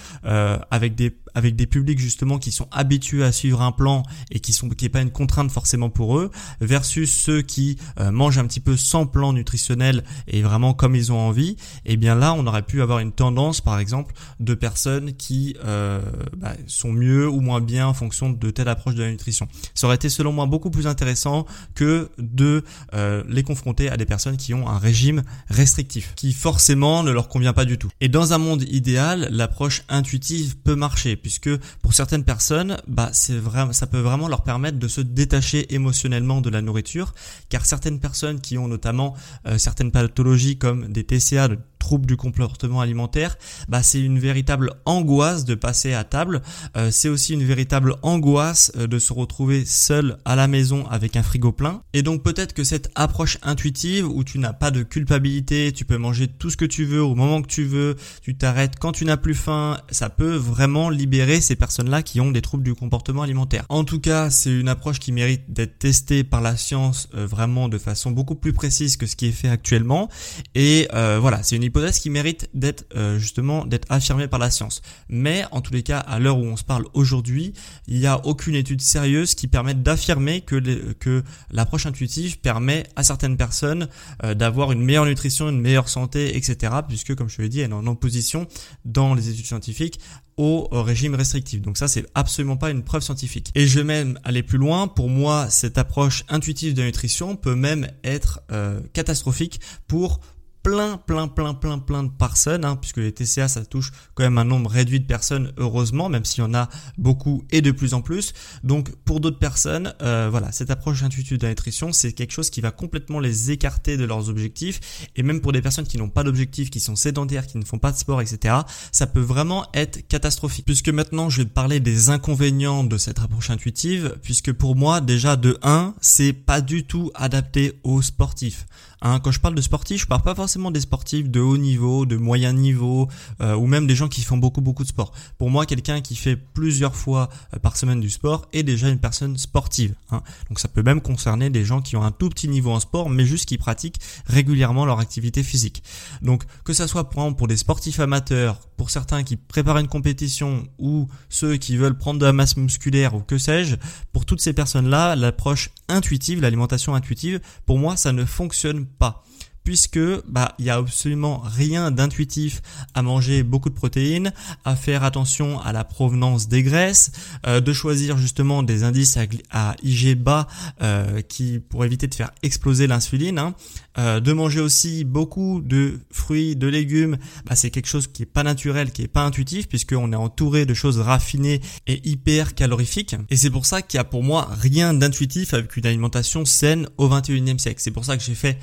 avec 0.71 0.95
des 0.95 1.15
avec 1.35 1.56
des 1.56 1.67
publics 1.67 1.99
justement 1.99 2.38
qui 2.38 2.50
sont 2.50 2.69
habitués 2.71 3.25
à 3.25 3.32
suivre 3.32 3.62
un 3.62 3.73
plan 3.73 4.03
et 4.31 4.41
qui 4.41 4.53
sont 4.53 4.69
qui 4.69 4.85
est 4.85 4.91
pas 4.91 5.03
une 5.03 5.11
contrainte 5.11 5.50
forcément 5.50 5.91
pour 5.91 6.19
eux 6.19 6.31
versus 6.61 7.12
ceux 7.12 7.43
qui 7.43 7.79
euh, 7.99 8.11
mangent 8.11 8.38
un 8.38 8.47
petit 8.47 8.61
peu 8.61 8.77
sans 8.77 9.06
plan 9.06 9.32
nutritionnel 9.32 10.05
et 10.27 10.43
vraiment 10.43 10.75
comme 10.75 10.94
ils 10.94 11.12
ont 11.12 11.19
envie 11.19 11.56
et 11.85 11.93
eh 11.93 11.97
bien 11.97 12.15
là 12.15 12.35
on 12.35 12.47
aurait 12.47 12.62
pu 12.62 12.82
avoir 12.82 13.00
une 13.00 13.12
tendance 13.12 13.61
par 13.61 13.79
exemple 13.79 14.15
de 14.38 14.55
personnes 14.55 15.15
qui 15.15 15.56
euh, 15.65 16.00
bah, 16.37 16.55
sont 16.67 16.93
mieux 16.93 17.29
ou 17.29 17.41
moins 17.41 17.61
bien 17.61 17.87
en 17.87 17.94
fonction 17.94 18.31
de 18.31 18.50
telle 18.50 18.69
approche 18.69 18.94
de 18.94 19.03
la 19.03 19.11
nutrition. 19.11 19.49
Ça 19.75 19.87
aurait 19.87 19.97
été 19.97 20.09
selon 20.09 20.33
moi 20.33 20.47
beaucoup 20.47 20.71
plus 20.71 20.87
intéressant 20.87 21.47
que 21.75 22.11
de 22.19 22.65
euh, 22.94 23.23
les 23.29 23.43
confronter 23.43 23.91
à 23.91 23.97
des 23.97 24.06
personnes 24.06 24.37
qui 24.37 24.55
ont 24.55 24.69
un 24.69 24.79
régime 24.79 25.23
restrictif 25.49 26.15
qui 26.17 26.33
forcément 26.33 27.03
ne 27.03 27.11
leur 27.11 27.29
convient 27.29 27.53
pas 27.53 27.65
du 27.65 27.79
tout. 27.79 27.88
Et 28.00 28.09
dans 28.09 28.33
un 28.33 28.38
monde 28.38 28.62
idéal 28.62 29.29
l'approche 29.31 29.83
intuitive 29.88 30.56
peut 30.59 30.76
marcher 30.76 31.17
puisque 31.20 31.50
pour 31.82 31.94
certaines 31.94 32.25
personnes, 32.25 32.76
bah 32.87 33.11
c'est 33.12 33.38
vraiment, 33.38 33.72
ça 33.72 33.87
peut 33.87 34.00
vraiment 34.00 34.28
leur 34.28 34.43
permettre 34.43 34.78
de 34.78 34.88
se 34.88 35.00
détacher 35.00 35.75
émotionnellement 35.75 36.40
de 36.40 36.50
la 36.50 36.62
nourriture, 36.62 37.14
car 37.49 37.67
certaines 37.67 38.00
personnes 38.00 38.40
qui 38.40 38.58
ont 38.58 38.69
notamment 38.69 39.14
euh, 39.46 39.58
certaines 39.58 39.93
pathologies 39.93 40.58
comme 40.58 40.88
des 40.88 41.05
TCA, 41.05 41.49
troubles 41.81 42.06
du 42.06 42.17
comportement 42.17 42.81
alimentaire, 42.81 43.37
bah 43.69 43.82
c'est 43.82 44.00
une 44.00 44.21
véritable 44.21 44.75
angoisse 44.85 45.44
de 45.44 45.56
passer 45.56 45.94
à 45.94 46.05
table. 46.05 46.43
Euh, 46.77 46.91
c'est 46.93 47.09
aussi 47.09 47.35
une 47.35 47.43
véritable 47.43 47.97
angoisse 48.03 48.71
euh, 48.77 48.87
de 48.87 49.00
se 49.00 49.12
retrouver 49.12 49.65
seul 49.65 50.19
à 50.25 50.37
la 50.37 50.47
maison 50.47 50.87
avec 50.88 51.17
un 51.17 51.25
frigo 51.25 51.50
plein. 51.50 51.82
Et 51.93 52.03
donc 52.03 52.23
peut-être 52.23 52.53
que 52.53 52.62
cette 52.62 52.91
approche 52.94 53.38
intuitive 53.43 54.06
où 54.06 54.23
tu 54.23 54.38
n'as 54.38 54.53
pas 54.53 54.71
de 54.71 54.85
culpabilité, 54.85 55.73
tu 55.73 55.85
peux 55.85 55.97
manger 55.97 56.29
tout 56.29 56.50
ce 56.50 56.56
que 56.56 56.65
tu 56.65 56.85
veux 56.85 57.03
au 57.03 57.17
moment 57.17 57.43
que 57.43 57.49
tu 57.49 57.65
veux, 57.65 57.97
tu 58.23 58.37
t'arrêtes 58.37 58.79
quand 58.79 58.93
tu 58.93 59.05
n'as 59.05 59.17
plus 59.17 59.35
faim, 59.35 59.79
ça 59.91 60.11
peut 60.11 60.37
vraiment 60.37 60.91
libérer 60.91 61.41
ces 61.41 61.56
personnes-là 61.56 62.03
qui 62.03 62.21
ont 62.21 62.31
des 62.31 62.43
troubles 62.43 62.62
du 62.62 62.75
comportement 62.75 63.23
alimentaire. 63.23 63.65
En 63.69 63.85
tout 63.85 64.00
cas, 64.00 64.31
c'est 64.31 64.53
une 64.53 64.69
approche 64.69 65.00
qui 65.00 65.12
mérite 65.12 65.53
d'être 65.53 65.79
testée 65.79 66.23
par 66.23 66.43
la 66.43 66.56
science 66.56 67.09
euh, 67.15 67.26
vraiment 67.26 67.69
de 67.69 67.79
façon 67.79 68.11
beaucoup 68.11 68.35
plus 68.35 68.53
précise 68.53 68.99
que 68.99 69.06
ce 69.06 69.17
qui 69.17 69.26
est 69.26 69.33
fait 69.33 69.49
actuellement. 69.49 70.09
Et 70.55 70.88
voilà, 70.93 71.43
c'est 71.43 71.56
une 71.56 71.62
hypothèse 71.70 71.99
qui 71.99 72.11
mérite 72.11 72.50
d'être 72.52 72.84
euh, 72.96 73.19
justement 73.19 73.64
d'être 73.64 73.87
affirmée 73.90 74.28
par 74.28 74.38
la 74.38 74.50
science. 74.50 74.82
Mais 75.08 75.44
en 75.52 75.61
tous 75.61 75.72
les 75.72 75.82
cas, 75.82 75.99
à 75.99 76.19
l'heure 76.19 76.38
où 76.38 76.44
on 76.44 76.56
se 76.56 76.64
parle 76.64 76.84
aujourd'hui, 76.93 77.52
il 77.87 77.99
n'y 77.99 78.06
a 78.06 78.25
aucune 78.26 78.55
étude 78.55 78.81
sérieuse 78.81 79.34
qui 79.34 79.46
permette 79.49 79.82
d'affirmer 79.82 80.40
que, 80.43 80.93
que 80.94 81.22
l'approche 81.50 81.87
intuitive 81.87 82.38
permet 82.40 82.84
à 82.96 83.02
certaines 83.02 83.37
personnes 83.37 83.88
euh, 84.25 84.34
d'avoir 84.34 84.72
une 84.72 84.82
meilleure 84.82 85.06
nutrition, 85.06 85.49
une 85.49 85.61
meilleure 85.61 85.88
santé, 85.88 86.37
etc. 86.37 86.75
Puisque, 86.87 87.14
comme 87.14 87.28
je 87.28 87.37
te 87.37 87.43
l'ai 87.43 87.49
dit, 87.49 87.61
elle 87.61 87.70
est 87.70 87.75
en 87.75 87.87
opposition 87.87 88.46
dans 88.84 89.14
les 89.14 89.28
études 89.28 89.46
scientifiques 89.46 90.00
au 90.37 90.69
régime 90.73 91.14
restrictif. 91.14 91.61
Donc 91.61 91.76
ça, 91.76 91.87
c'est 91.87 92.06
absolument 92.14 92.56
pas 92.56 92.70
une 92.70 92.82
preuve 92.82 93.02
scientifique. 93.02 93.50
Et 93.55 93.66
je 93.66 93.78
vais 93.78 93.84
même 93.84 94.19
aller 94.25 94.43
plus 94.43 94.56
loin. 94.56 94.88
Pour 94.88 95.11
moi, 95.11 95.50
cette 95.50 95.76
approche 95.76 96.25
intuitive 96.31 96.73
de 96.73 96.81
la 96.81 96.87
nutrition 96.87 97.37
peut 97.37 97.55
même 97.55 97.88
être 98.05 98.40
euh, 98.50 98.81
catastrophique 98.94 99.61
pour 99.87 100.20
plein, 100.62 100.99
plein, 100.99 101.29
plein, 101.29 101.55
plein, 101.55 101.79
plein 101.79 102.05
de 102.05 102.11
personnes, 102.11 102.65
hein, 102.65 102.77
puisque 102.77 102.99
les 102.99 103.12
TCA, 103.12 103.49
ça 103.49 103.65
touche 103.65 103.93
quand 104.15 104.23
même 104.23 104.39
un 104.39 104.45
nombre 104.45 104.71
réduit 104.71 105.01
de 105.01 105.07
personnes, 105.07 105.53
heureusement, 105.57 106.09
même 106.09 106.25
s'il 106.25 106.43
y 106.43 106.47
en 106.47 106.55
a 106.55 106.69
beaucoup 106.99 107.45
et 107.51 107.62
de 107.62 107.71
plus 107.71 107.95
en 107.95 108.03
plus. 108.03 108.33
Donc, 108.62 108.95
pour 109.05 109.21
d'autres 109.21 109.39
personnes, 109.39 109.95
euh, 110.03 110.29
voilà, 110.31 110.53
cette 110.53 110.71
approche 110.71 111.03
intuitive 111.03 111.39
de 111.39 111.45
la 111.45 111.51
nutrition, 111.51 111.93
c'est 111.93 112.12
quelque 112.12 112.33
chose 112.33 112.51
qui 112.51 112.61
va 112.61 112.71
complètement 112.71 113.21
les 113.21 113.51
écarter 113.51 113.97
de 113.97 114.05
leurs 114.05 114.29
objectifs. 114.29 114.81
Et 115.17 115.23
même 115.23 115.41
pour 115.41 115.53
des 115.53 115.62
personnes 115.62 115.87
qui 115.87 115.99
n'ont 115.99 116.11
pas 116.11 116.25
d'objectifs, 116.25 116.71
qui 116.71 116.81
sont 116.81 116.97
sédentaires, 116.97 117.47
qui 117.47 117.59
ne 117.59 117.65
font 117.65 117.79
pas 117.79 117.93
de 117.93 117.97
sport, 117.97 118.21
etc., 118.21 118.57
ça 118.93 119.07
peut 119.07 119.21
vraiment 119.21 119.67
être 119.75 120.07
catastrophique. 120.09 120.67
Puisque 120.67 120.89
maintenant, 120.89 121.31
je 121.31 121.43
vais 121.43 121.49
parler 121.49 121.81
des 121.81 122.11
inconvénients 122.11 122.85
de 122.85 122.99
cette 122.99 123.19
approche 123.19 123.50
intuitive, 123.50 124.19
puisque 124.23 124.52
pour 124.52 124.76
moi, 124.76 125.00
déjà, 125.00 125.37
de 125.37 125.59
1, 125.62 125.95
c'est 126.00 126.33
pas 126.33 126.61
du 126.61 126.85
tout 126.85 127.11
adapté 127.14 127.81
aux 127.83 128.02
sportifs. 128.02 128.67
Hein, 129.02 129.21
quand 129.21 129.30
je 129.30 129.40
parle 129.40 129.54
de 129.54 129.61
sportifs, 129.61 130.02
je 130.02 130.07
parle 130.07 130.23
pas 130.23 130.35
forcément 130.35 130.71
des 130.71 130.80
sportifs 130.80 131.30
de 131.30 131.40
haut 131.40 131.57
niveau, 131.57 132.07
de 132.07 132.16
moyen 132.16 132.52
niveau, 132.52 133.09
euh, 133.40 133.54
ou 133.54 133.66
même 133.66 133.87
des 133.87 133.95
gens 133.95 134.09
qui 134.09 134.23
font 134.23 134.37
beaucoup 134.37 134.61
beaucoup 134.61 134.83
de 134.83 134.88
sport. 134.88 135.12
Pour 135.38 135.50
moi, 135.50 135.64
quelqu'un 135.66 136.00
qui 136.00 136.16
fait 136.16 136.37
plusieurs 136.37 136.95
fois 136.95 137.30
euh, 137.54 137.59
par 137.59 137.76
semaine 137.76 138.00
du 138.00 138.11
sport 138.11 138.47
est 138.52 138.62
déjà 138.62 138.88
une 138.88 138.99
personne 138.99 139.38
sportive. 139.38 139.95
Hein. 140.11 140.23
Donc 140.49 140.61
ça 140.61 140.69
peut 140.69 140.83
même 140.83 141.00
concerner 141.00 141.50
des 141.50 141.64
gens 141.64 141.80
qui 141.80 141.97
ont 141.97 142.02
un 142.02 142.11
tout 142.11 142.28
petit 142.28 142.49
niveau 142.49 142.73
en 142.73 142.80
sport, 142.80 143.09
mais 143.09 143.25
juste 143.25 143.49
qui 143.49 143.59
pratiquent 143.59 144.00
régulièrement 144.26 144.85
leur 144.85 145.00
activité 145.00 145.42
physique. 145.42 145.83
Donc 146.21 146.45
que 146.64 146.73
ça 146.73 146.87
soit 146.87 147.09
pour, 147.09 147.35
pour 147.37 147.49
des 147.49 147.57
sportifs 147.57 148.00
amateurs, 148.00 148.61
pour 148.76 148.90
certains 148.90 149.23
qui 149.25 149.37
préparent 149.37 149.78
une 149.78 149.88
compétition, 149.88 150.66
ou 150.78 151.09
ceux 151.28 151.57
qui 151.57 151.76
veulent 151.76 151.97
prendre 151.97 152.19
de 152.19 152.26
la 152.26 152.33
masse 152.33 152.57
musculaire, 152.57 153.14
ou 153.14 153.21
que 153.21 153.38
sais-je, 153.38 153.76
pour 154.12 154.25
toutes 154.25 154.40
ces 154.40 154.52
personnes-là, 154.52 155.16
l'approche 155.16 155.71
intuitive, 155.88 156.40
l'alimentation 156.40 156.95
intuitive, 156.95 157.40
pour 157.66 157.78
moi, 157.78 157.97
ça 157.97 158.12
ne 158.12 158.25
fonctionne 158.25 158.87
pas 158.99 159.23
puisque 159.71 160.00
bah 160.27 160.57
il 160.59 160.65
y 160.65 160.71
a 160.71 160.75
absolument 160.75 161.41
rien 161.45 161.93
d'intuitif 161.93 162.61
à 162.95 163.03
manger 163.03 163.45
beaucoup 163.45 163.69
de 163.69 163.75
protéines, 163.75 164.33
à 164.65 164.75
faire 164.75 165.05
attention 165.05 165.61
à 165.61 165.73
la 165.73 165.85
provenance 165.85 166.49
des 166.49 166.65
graisses, 166.65 167.12
euh, 167.47 167.61
de 167.61 167.73
choisir 167.73 168.19
justement 168.19 168.65
des 168.65 168.83
indices 168.83 169.17
à, 169.53 169.77
IG 169.85 170.17
bas 170.17 170.49
euh, 170.83 171.21
qui 171.21 171.61
pour 171.61 171.85
éviter 171.85 172.09
de 172.09 172.15
faire 172.17 172.33
exploser 172.43 172.89
l'insuline, 172.89 173.39
hein. 173.39 173.55
euh, 173.97 174.19
de 174.19 174.33
manger 174.33 174.59
aussi 174.59 175.05
beaucoup 175.05 175.61
de 175.65 176.00
fruits, 176.11 176.57
de 176.57 176.67
légumes, 176.67 177.17
bah, 177.47 177.55
c'est 177.55 177.71
quelque 177.71 177.87
chose 177.87 178.09
qui 178.09 178.25
est 178.25 178.27
pas 178.27 178.43
naturel, 178.43 178.91
qui 178.91 179.03
est 179.03 179.09
pas 179.09 179.23
intuitif 179.23 179.69
puisqu'on 179.69 180.12
est 180.12 180.17
entouré 180.17 180.67
de 180.67 180.75
choses 180.75 180.99
raffinées 180.99 181.61
et 181.87 182.00
hyper 182.09 182.57
calorifiques 182.57 183.15
et 183.29 183.37
c'est 183.37 183.50
pour 183.50 183.67
ça 183.67 183.83
qu'il 183.83 183.99
y 183.99 184.00
a 184.00 184.05
pour 184.05 184.25
moi 184.25 184.49
rien 184.50 184.95
d'intuitif 184.95 185.55
avec 185.55 185.77
une 185.77 185.87
alimentation 185.87 186.45
saine 186.45 186.89
au 186.97 187.09
21e 187.09 187.59
siècle. 187.59 187.81
C'est 187.81 187.93
pour 187.93 188.05
ça 188.05 188.17
que 188.17 188.25
j'ai 188.25 188.35
fait 188.35 188.59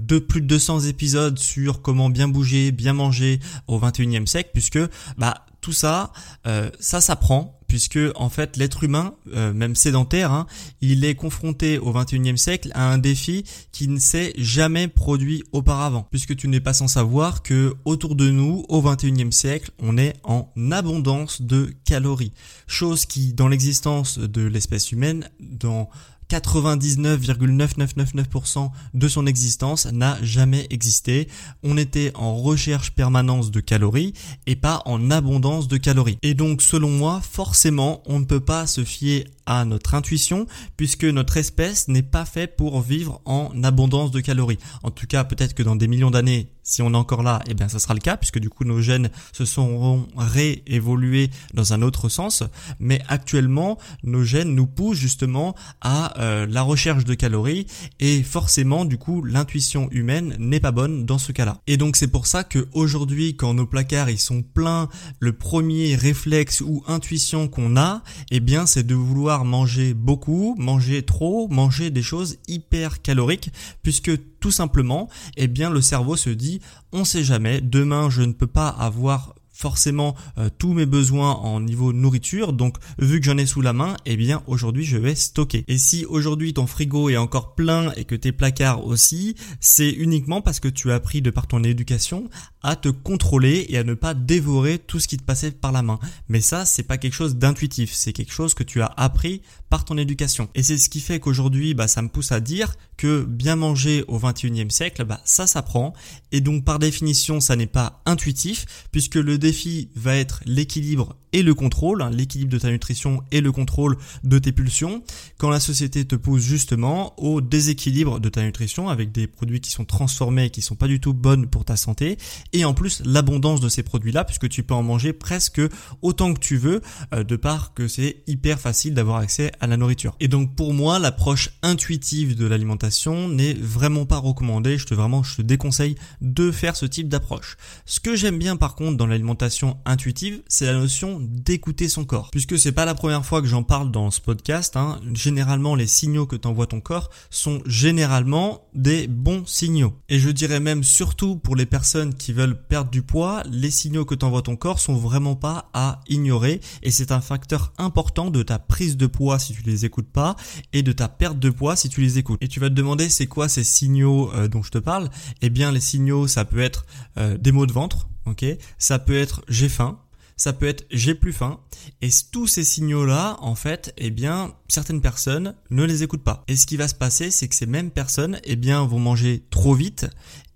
deux 0.00 0.20
plus 0.20 0.37
de 0.40 0.46
200 0.46 0.80
épisodes 0.80 1.38
sur 1.38 1.82
comment 1.82 2.10
bien 2.10 2.28
bouger, 2.28 2.72
bien 2.72 2.92
manger 2.92 3.40
au 3.66 3.78
21e 3.78 4.26
siècle, 4.26 4.50
puisque 4.52 4.80
bah 5.16 5.46
tout 5.60 5.72
ça, 5.72 6.12
euh, 6.46 6.70
ça 6.80 7.00
s'apprend 7.00 7.58
puisque 7.68 7.98
en 8.14 8.30
fait 8.30 8.56
l'être 8.56 8.82
humain, 8.82 9.14
euh, 9.34 9.52
même 9.52 9.76
sédentaire, 9.76 10.32
hein, 10.32 10.46
il 10.80 11.04
est 11.04 11.14
confronté 11.14 11.78
au 11.78 11.92
21e 11.92 12.36
siècle 12.36 12.70
à 12.74 12.90
un 12.90 12.98
défi 12.98 13.44
qui 13.72 13.86
ne 13.88 13.98
s'est 13.98 14.32
jamais 14.38 14.88
produit 14.88 15.44
auparavant, 15.52 16.08
puisque 16.10 16.34
tu 16.34 16.48
n'es 16.48 16.60
pas 16.60 16.72
sans 16.72 16.88
savoir 16.88 17.42
que 17.42 17.74
autour 17.84 18.16
de 18.16 18.30
nous, 18.30 18.64
au 18.68 18.82
21e 18.82 19.30
siècle, 19.30 19.70
on 19.78 19.98
est 19.98 20.14
en 20.24 20.50
abondance 20.72 21.42
de 21.42 21.70
calories, 21.84 22.32
chose 22.66 23.04
qui 23.04 23.34
dans 23.34 23.48
l'existence 23.48 24.18
de 24.18 24.42
l'espèce 24.42 24.90
humaine, 24.90 25.28
dans 25.38 25.90
99,9999% 26.30 28.70
de 28.94 29.08
son 29.08 29.26
existence 29.26 29.86
n'a 29.86 30.16
jamais 30.22 30.68
existé. 30.70 31.26
On 31.62 31.76
était 31.76 32.12
en 32.14 32.36
recherche 32.36 32.92
permanente 32.92 33.50
de 33.50 33.60
calories 33.60 34.14
et 34.46 34.56
pas 34.56 34.80
en 34.84 35.10
abondance 35.10 35.68
de 35.68 35.76
calories. 35.76 36.18
Et 36.22 36.34
donc 36.34 36.62
selon 36.62 36.90
moi, 36.90 37.20
forcément, 37.22 38.02
on 38.06 38.20
ne 38.20 38.24
peut 38.24 38.40
pas 38.40 38.66
se 38.66 38.84
fier 38.84 39.26
à 39.48 39.64
notre 39.64 39.94
intuition 39.94 40.46
puisque 40.76 41.04
notre 41.04 41.38
espèce 41.38 41.88
n'est 41.88 42.02
pas 42.02 42.26
faite 42.26 42.54
pour 42.56 42.80
vivre 42.80 43.20
en 43.24 43.50
abondance 43.64 44.12
de 44.12 44.20
calories. 44.20 44.58
En 44.82 44.90
tout 44.90 45.06
cas, 45.06 45.24
peut-être 45.24 45.54
que 45.54 45.62
dans 45.62 45.74
des 45.74 45.88
millions 45.88 46.10
d'années, 46.10 46.50
si 46.68 46.82
on 46.82 46.92
est 46.92 46.96
encore 46.96 47.22
là, 47.22 47.40
eh 47.48 47.54
bien 47.54 47.68
ça 47.68 47.78
sera 47.78 47.94
le 47.94 48.00
cas 48.00 48.18
puisque 48.18 48.38
du 48.38 48.50
coup 48.50 48.64
nos 48.64 48.82
gènes 48.82 49.08
se 49.32 49.46
seront 49.46 50.06
réévolués 50.16 51.30
dans 51.54 51.72
un 51.72 51.80
autre 51.80 52.10
sens. 52.10 52.44
Mais 52.78 53.00
actuellement, 53.08 53.78
nos 54.02 54.22
gènes 54.22 54.54
nous 54.54 54.66
poussent 54.66 54.98
justement 54.98 55.54
à 55.80 56.20
euh, 56.20 56.46
la 56.46 56.60
recherche 56.60 57.04
de 57.04 57.14
calories 57.14 57.66
et 58.00 58.22
forcément 58.22 58.84
du 58.84 58.98
coup 58.98 59.24
l'intuition 59.24 59.88
humaine 59.90 60.36
n'est 60.38 60.60
pas 60.60 60.72
bonne 60.72 61.06
dans 61.06 61.16
ce 61.16 61.32
cas-là. 61.32 61.56
Et 61.66 61.78
donc 61.78 61.96
c'est 61.96 62.08
pour 62.08 62.26
ça 62.26 62.44
que 62.44 62.68
aujourd'hui 62.72 63.34
quand 63.34 63.54
nos 63.54 63.66
placards 63.66 64.10
ils 64.10 64.18
sont 64.18 64.42
pleins, 64.42 64.90
le 65.20 65.32
premier 65.32 65.96
réflexe 65.96 66.60
ou 66.60 66.84
intuition 66.86 67.48
qu'on 67.48 67.78
a, 67.78 68.02
eh 68.30 68.40
bien 68.40 68.66
c'est 68.66 68.86
de 68.86 68.94
vouloir 68.94 69.37
manger 69.44 69.94
beaucoup, 69.94 70.54
manger 70.58 71.02
trop, 71.02 71.48
manger 71.48 71.90
des 71.90 72.02
choses 72.02 72.36
hyper 72.48 73.02
caloriques, 73.02 73.50
puisque 73.82 74.12
tout 74.40 74.50
simplement, 74.50 75.08
eh 75.36 75.48
bien, 75.48 75.70
le 75.70 75.80
cerveau 75.80 76.16
se 76.16 76.30
dit, 76.30 76.60
on 76.92 77.04
sait 77.04 77.24
jamais, 77.24 77.60
demain 77.60 78.10
je 78.10 78.22
ne 78.22 78.32
peux 78.32 78.46
pas 78.46 78.68
avoir 78.68 79.34
forcément 79.58 80.14
euh, 80.38 80.48
tous 80.56 80.72
mes 80.72 80.86
besoins 80.86 81.32
en 81.32 81.60
niveau 81.60 81.92
nourriture. 81.92 82.52
Donc 82.52 82.76
vu 82.98 83.18
que 83.18 83.26
j'en 83.26 83.36
ai 83.38 83.44
sous 83.46 83.60
la 83.60 83.72
main, 83.72 83.96
eh 84.06 84.16
bien 84.16 84.42
aujourd'hui 84.46 84.84
je 84.84 84.96
vais 84.96 85.16
stocker. 85.16 85.64
Et 85.66 85.78
si 85.78 86.06
aujourd'hui 86.06 86.54
ton 86.54 86.68
frigo 86.68 87.08
est 87.08 87.16
encore 87.16 87.56
plein 87.56 87.92
et 87.96 88.04
que 88.04 88.14
tes 88.14 88.30
placards 88.30 88.86
aussi, 88.86 89.34
c'est 89.60 89.90
uniquement 89.90 90.40
parce 90.42 90.60
que 90.60 90.68
tu 90.68 90.92
as 90.92 90.94
appris 90.94 91.22
de 91.22 91.30
par 91.30 91.48
ton 91.48 91.64
éducation 91.64 92.30
à 92.62 92.76
te 92.76 92.88
contrôler 92.88 93.66
et 93.68 93.78
à 93.78 93.84
ne 93.84 93.94
pas 93.94 94.14
dévorer 94.14 94.78
tout 94.78 95.00
ce 95.00 95.08
qui 95.08 95.16
te 95.16 95.24
passait 95.24 95.50
par 95.50 95.72
la 95.72 95.82
main. 95.82 95.98
Mais 96.28 96.40
ça, 96.40 96.64
c'est 96.64 96.82
pas 96.84 96.98
quelque 96.98 97.14
chose 97.14 97.36
d'intuitif, 97.36 97.92
c'est 97.92 98.12
quelque 98.12 98.32
chose 98.32 98.54
que 98.54 98.64
tu 98.64 98.80
as 98.80 98.92
appris 98.96 99.42
par 99.70 99.84
ton 99.84 99.96
éducation. 99.96 100.48
Et 100.54 100.62
c'est 100.62 100.78
ce 100.78 100.88
qui 100.88 101.00
fait 101.00 101.20
qu'aujourd'hui, 101.20 101.74
bah, 101.74 101.88
ça 101.88 102.02
me 102.02 102.08
pousse 102.08 102.32
à 102.32 102.40
dire 102.40 102.74
que 102.98 103.24
bien 103.24 103.56
manger 103.56 104.04
au 104.08 104.18
21e 104.18 104.68
siècle, 104.68 105.04
bah, 105.04 105.22
ça 105.24 105.46
s'apprend. 105.46 105.94
Et 106.32 106.42
donc, 106.42 106.64
par 106.64 106.78
définition, 106.78 107.40
ça 107.40 107.56
n'est 107.56 107.66
pas 107.66 108.02
intuitif 108.04 108.66
puisque 108.92 109.14
le 109.14 109.38
défi 109.38 109.88
va 109.94 110.16
être 110.16 110.42
l'équilibre 110.44 111.16
et 111.32 111.42
le 111.42 111.54
contrôle, 111.54 112.02
hein, 112.02 112.10
l'équilibre 112.10 112.50
de 112.50 112.58
ta 112.58 112.70
nutrition 112.70 113.22
et 113.32 113.40
le 113.40 113.52
contrôle 113.52 113.98
de 114.24 114.38
tes 114.38 114.50
pulsions, 114.50 115.02
quand 115.36 115.50
la 115.50 115.60
société 115.60 116.04
te 116.06 116.14
pousse 116.14 116.42
justement 116.42 117.12
au 117.20 117.42
déséquilibre 117.42 118.18
de 118.18 118.28
ta 118.30 118.42
nutrition 118.42 118.88
avec 118.88 119.12
des 119.12 119.26
produits 119.26 119.60
qui 119.60 119.70
sont 119.70 119.84
transformés 119.84 120.46
et 120.46 120.50
qui 120.50 120.62
sont 120.62 120.74
pas 120.74 120.88
du 120.88 121.00
tout 121.00 121.12
bonnes 121.12 121.46
pour 121.46 121.66
ta 121.66 121.76
santé, 121.76 122.16
et 122.54 122.64
en 122.64 122.72
plus 122.72 123.02
l'abondance 123.04 123.60
de 123.60 123.68
ces 123.68 123.82
produits-là, 123.82 124.24
puisque 124.24 124.48
tu 124.48 124.62
peux 124.62 124.74
en 124.74 124.82
manger 124.82 125.12
presque 125.12 125.60
autant 126.00 126.32
que 126.32 126.40
tu 126.40 126.56
veux, 126.56 126.80
euh, 127.12 127.24
de 127.24 127.36
part 127.36 127.74
que 127.74 127.88
c'est 127.88 128.22
hyper 128.26 128.58
facile 128.58 128.94
d'avoir 128.94 129.18
accès 129.18 129.52
à 129.60 129.66
la 129.66 129.76
nourriture. 129.76 130.16
Et 130.20 130.28
donc 130.28 130.56
pour 130.56 130.72
moi, 130.72 130.98
l'approche 130.98 131.50
intuitive 131.62 132.36
de 132.36 132.46
l'alimentation 132.46 132.87
n'est 133.28 133.54
vraiment 133.54 134.06
pas 134.06 134.18
recommandée, 134.18 134.78
je 134.78 134.86
te 134.86 134.94
vraiment, 134.94 135.22
je 135.22 135.36
te 135.36 135.42
déconseille 135.42 135.96
de 136.20 136.50
faire 136.50 136.76
ce 136.76 136.86
type 136.86 137.08
d'approche. 137.08 137.56
Ce 137.86 138.00
que 138.00 138.16
j'aime 138.16 138.38
bien 138.38 138.56
par 138.56 138.74
contre 138.74 138.96
dans 138.96 139.06
l'alimentation 139.06 139.78
intuitive, 139.84 140.42
c'est 140.48 140.66
la 140.66 140.74
notion 140.74 141.18
d'écouter 141.20 141.88
son 141.88 142.04
corps. 142.04 142.30
Puisque 142.30 142.58
c'est 142.58 142.72
pas 142.72 142.84
la 142.84 142.94
première 142.94 143.24
fois 143.24 143.42
que 143.42 143.48
j'en 143.48 143.62
parle 143.62 143.90
dans 143.90 144.10
ce 144.10 144.20
podcast, 144.20 144.76
hein, 144.76 145.00
généralement 145.14 145.74
les 145.74 145.86
signaux 145.86 146.26
que 146.26 146.36
t'envoie 146.36 146.66
ton 146.66 146.80
corps 146.80 147.10
sont 147.30 147.62
généralement 147.66 148.68
des 148.74 149.06
bons 149.06 149.44
signaux. 149.46 149.94
Et 150.08 150.18
je 150.18 150.30
dirais 150.30 150.60
même 150.60 150.84
surtout 150.84 151.36
pour 151.36 151.56
les 151.56 151.66
personnes 151.66 152.14
qui 152.14 152.32
veulent 152.32 152.60
perdre 152.60 152.90
du 152.90 153.02
poids, 153.02 153.42
les 153.50 153.70
signaux 153.70 154.04
que 154.04 154.14
t'envoie 154.14 154.42
ton 154.42 154.56
corps 154.56 154.80
sont 154.80 154.94
vraiment 154.94 155.36
pas 155.36 155.70
à 155.72 156.00
ignorer 156.08 156.60
et 156.82 156.90
c'est 156.90 157.12
un 157.12 157.20
facteur 157.20 157.72
important 157.78 158.30
de 158.30 158.42
ta 158.42 158.58
prise 158.58 158.96
de 158.96 159.06
poids 159.06 159.38
si 159.38 159.52
tu 159.52 159.62
les 159.62 159.84
écoutes 159.84 160.10
pas 160.10 160.36
et 160.72 160.82
de 160.82 160.92
ta 160.92 161.08
perte 161.08 161.38
de 161.38 161.50
poids 161.50 161.76
si 161.76 161.88
tu 161.88 162.00
les 162.00 162.18
écoutes. 162.18 162.38
Et 162.42 162.48
tu 162.48 162.60
vas 162.60 162.68
te 162.68 162.74
demander 162.78 163.08
c'est 163.10 163.26
quoi 163.26 163.48
ces 163.48 163.64
signaux 163.64 164.32
euh, 164.32 164.48
dont 164.48 164.62
je 164.62 164.70
te 164.70 164.78
parle? 164.78 165.10
Eh 165.42 165.50
bien 165.50 165.70
les 165.72 165.80
signaux 165.80 166.26
ça 166.26 166.44
peut 166.44 166.60
être 166.60 166.86
euh, 167.18 167.36
des 167.36 167.52
maux 167.52 167.66
de 167.66 167.72
ventre, 167.72 168.08
ok? 168.26 168.44
Ça 168.78 168.98
peut 168.98 169.16
être 169.16 169.42
j'ai 169.48 169.68
faim, 169.68 169.98
ça 170.36 170.52
peut 170.52 170.66
être 170.66 170.86
j'ai 170.90 171.14
plus 171.14 171.32
faim. 171.32 171.60
Et 172.00 172.08
tous 172.32 172.46
ces 172.46 172.64
signaux-là, 172.64 173.36
en 173.40 173.54
fait, 173.54 173.92
eh 173.98 174.10
bien, 174.10 174.54
certaines 174.68 175.00
personnes 175.00 175.54
ne 175.70 175.84
les 175.84 176.02
écoutent 176.02 176.22
pas. 176.22 176.44
Et 176.46 176.56
ce 176.56 176.66
qui 176.66 176.76
va 176.76 176.88
se 176.88 176.94
passer, 176.94 177.30
c'est 177.30 177.48
que 177.48 177.54
ces 177.54 177.66
mêmes 177.66 177.90
personnes, 177.90 178.38
eh 178.44 178.56
bien, 178.56 178.84
vont 178.84 179.00
manger 179.00 179.44
trop 179.50 179.74
vite 179.74 180.06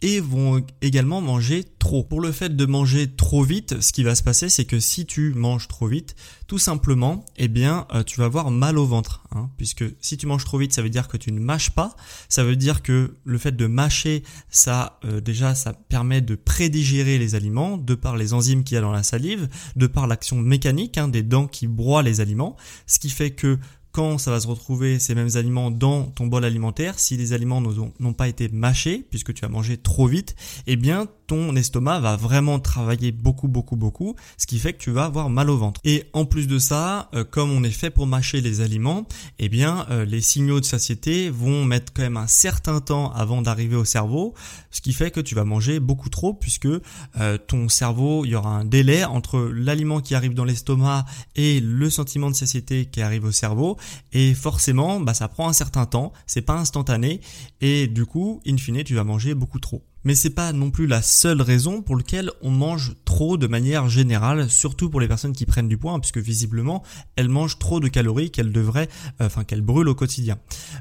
et 0.03 0.19
vont 0.19 0.65
également 0.83 1.21
manger 1.21 1.65
trop. 1.79 2.03
Pour 2.03 2.21
le 2.21 2.33
fait 2.33 2.57
de 2.57 2.67
manger 2.67 3.15
trop 3.15 3.45
vite, 3.45 3.81
ce 3.81 3.93
qui 3.93 4.03
va 4.03 4.17
se 4.17 4.23
passer, 4.23 4.49
c'est 4.49 4.65
que 4.65 4.81
si 4.81 5.07
tu 5.07 5.33
manges 5.33 5.69
trop 5.69 5.87
vite, 5.87 6.17
tout 6.49 6.59
simplement, 6.59 7.25
eh 7.37 7.47
bien, 7.47 7.87
euh, 7.95 8.03
tu 8.03 8.19
vas 8.19 8.27
avoir 8.27 8.51
mal 8.51 8.79
au 8.79 8.85
ventre, 8.85 9.23
hein, 9.31 9.49
puisque 9.57 9.85
si 10.01 10.17
tu 10.17 10.27
manges 10.27 10.45
trop 10.45 10.59
vite, 10.59 10.73
ça 10.73 10.83
veut 10.83 10.91
dire 10.91 11.07
que 11.07 11.17
tu 11.17 11.31
ne 11.31 11.39
mâches 11.39 11.71
pas. 11.71 11.95
Ça 12.29 12.43
veut 12.43 12.57
dire 12.57 12.83
que 12.83 13.17
le 13.25 13.39
fait 13.39 13.57
de 13.57 13.67
mâcher, 13.67 14.25
ça, 14.51 14.99
euh, 15.05 15.21
déjà, 15.21 15.55
ça 15.55 15.73
permet 15.73 16.21
de 16.21 16.35
prédigérer 16.35 17.19
les 17.19 17.37
aliments, 17.37 17.79
de 17.79 17.95
par 17.95 18.17
les 18.17 18.35
enzymes 18.35 18.65
qu'il 18.65 18.75
y 18.75 18.79
a 18.79 18.81
dans 18.81 18.93
la 18.93 19.05
salive, 19.05 19.49
de 19.77 19.87
par 19.87 20.09
l'action 20.09 20.37
mécanique 20.37 20.99
hein, 20.99 21.07
des 21.07 21.23
dents 21.23 21.47
qui 21.47 21.69
broient 21.69 22.03
les 22.03 22.21
aliments, 22.21 22.57
ce 22.87 22.99
qui 22.99 23.09
fait 23.09 23.31
que 23.31 23.59
quand 23.93 24.19
ça 24.19 24.31
va 24.31 24.41
se 24.41 24.47
retrouver 24.47 24.99
ces 24.99 25.15
mêmes 25.15 25.29
aliments 25.35 25.71
dans 25.71 26.05
ton 26.05 26.27
bol 26.27 26.45
alimentaire, 26.45 26.99
si 26.99 27.17
les 27.17 27.33
aliments 27.33 27.61
n'ont 27.61 28.13
pas 28.15 28.29
été 28.29 28.49
mâchés, 28.49 29.07
puisque 29.11 29.35
tu 29.35 29.45
as 29.45 29.49
mangé 29.49 29.77
trop 29.77 30.07
vite, 30.07 30.35
eh 30.67 30.77
bien 30.77 31.07
ton 31.33 31.57
estomac 31.57 31.99
va 32.01 32.15
vraiment 32.17 32.59
travailler 32.61 33.11
beaucoup, 33.11 33.49
beaucoup, 33.49 33.77
beaucoup, 33.77 34.17
ce 34.37 34.47
qui 34.47 34.59
fait 34.59 34.75
que 34.75 34.79
tu 34.79 34.91
vas 34.91 35.05
avoir 35.05 35.31
mal 35.31 35.49
au 35.49 35.57
ventre. 35.57 35.81
Et 35.83 36.05
en 36.13 36.27
plus 36.27 36.47
de 36.47 36.59
ça, 36.59 37.09
euh, 37.15 37.25
comme 37.25 37.51
on 37.51 37.65
est 37.65 37.71
fait 37.71 37.89
pour 37.89 38.07
mâcher 38.07 38.43
les 38.43 38.61
aliments, 38.61 39.07
eh 39.39 39.49
bien, 39.49 39.87
euh, 39.89 40.05
les 40.05 40.21
signaux 40.21 40.61
de 40.61 40.67
satiété 40.67 41.31
vont 41.31 41.65
mettre 41.65 41.91
quand 41.95 42.03
même 42.03 42.19
un 42.19 42.27
certain 42.27 42.83
temps 42.83 43.13
avant 43.15 43.41
d'arriver 43.41 43.77
au 43.77 43.87
cerveau, 43.87 44.35
ce 44.71 44.83
qui 44.83 44.93
fait 44.93 45.11
que 45.11 45.21
tu 45.21 45.35
vas 45.35 45.45
manger 45.45 45.81
beaucoup 45.81 46.11
trop 46.11 46.35
puisque 46.35 46.67
euh, 46.67 47.39
ton 47.39 47.71
cerveau, 47.71 48.27
il 48.27 48.33
y 48.33 48.35
aura 48.35 48.51
un 48.51 48.67
délai 48.67 49.03
entre 49.05 49.41
l'aliment 49.41 50.03
qui 50.03 50.15
arrive 50.15 50.35
dans 50.35 50.45
l'estomac 50.45 51.07
et 51.35 51.61
le 51.61 51.89
sentiment 51.89 52.29
de 52.29 52.37
satiété 52.37 52.85
qui 52.85 53.01
arrive 53.01 53.25
au 53.25 53.33
cerveau, 53.33 53.79
et 54.13 54.35
forcément, 54.35 55.01
bah, 55.01 55.15
ça 55.15 55.29
prend 55.29 55.49
un 55.49 55.55
certain 55.55 55.87
temps, 55.87 56.13
c'est 56.27 56.43
pas 56.43 56.59
instantané, 56.59 57.23
et 57.63 57.87
du 57.87 58.05
coup, 58.05 58.43
in 58.47 58.59
fine, 58.59 58.85
tu 58.85 58.95
vas 58.95 59.05
manger 59.05 59.33
beaucoup 59.35 59.59
trop. 59.59 59.83
Mais 60.05 60.15
c'est 60.15 60.31
pas 60.31 60.53
non 60.53 60.71
plus 60.71 60.87
la 60.87 61.03
seule 61.03 61.43
raison 61.43 61.83
pour 61.83 61.97
laquelle 61.97 62.31
on 62.41 62.51
mange 62.51 62.95
trop 63.05 63.37
de 63.37 63.47
manière 63.47 63.89
générale, 63.89 64.51
surtout 64.51 64.91
pour 64.91 65.01
les 65.01 65.09
personnes 65.09 65.33
qui 65.33 65.47
prennent 65.47 65.69
du 65.69 65.79
poids, 65.79 65.93
hein, 65.93 66.01
puisque 66.01 66.19
visiblement 66.19 66.83
elles 67.17 67.29
mangent 67.29 67.59
trop 67.59 67.81
de 67.81 67.89
calories 67.89 68.31
qu'elles 68.31 68.53
devraient, 68.53 68.89
euh, 69.21 69.27
enfin 69.27 69.45
qu'elles 69.45 69.61
brûlent 69.63 69.89
au 69.89 69.95
quotidien. 69.95 70.39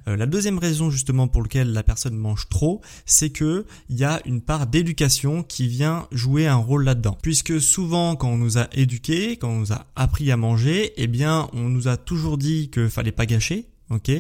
Euh, 0.08 0.16
la 0.16 0.26
deuxième 0.26 0.58
raison 0.58 0.90
justement 0.90 1.28
pour 1.28 1.42
laquelle 1.44 1.72
la 1.72 1.84
personne 1.84 2.16
mange 2.16 2.50
trop, 2.50 2.82
c'est 3.06 3.30
que 3.30 3.66
il 3.90 3.98
y 3.98 4.04
a 4.04 4.22
une 4.26 4.42
part 4.42 4.68
d'éducation 4.68 5.44
qui 5.44 5.68
vient 5.68 6.08
jouer 6.12 6.48
un 6.48 6.56
rôle 6.56 6.84
là-dedans. 6.84 7.18
Puisque 7.22 7.62
souvent 7.62 8.16
quand 8.16 8.30
on 8.30 8.38
nous 8.38 8.58
a 8.58 8.68
éduqués, 8.74 9.38
quand 9.38 9.50
on 9.50 9.60
nous 9.60 9.74
a 9.74 9.86
appris 9.96 10.32
à 10.32 10.38
manger, 10.38 10.94
eh 10.98 11.08
bien 11.08 11.48
on 11.54 11.70
nous 11.70 11.88
a 11.88 11.98
toujours 11.98 12.38
dit 12.38 12.70
que 12.70 12.90
fallait 12.90 13.12
pas 13.12 13.26
gâcher, 13.26 13.71
ok 13.92 14.12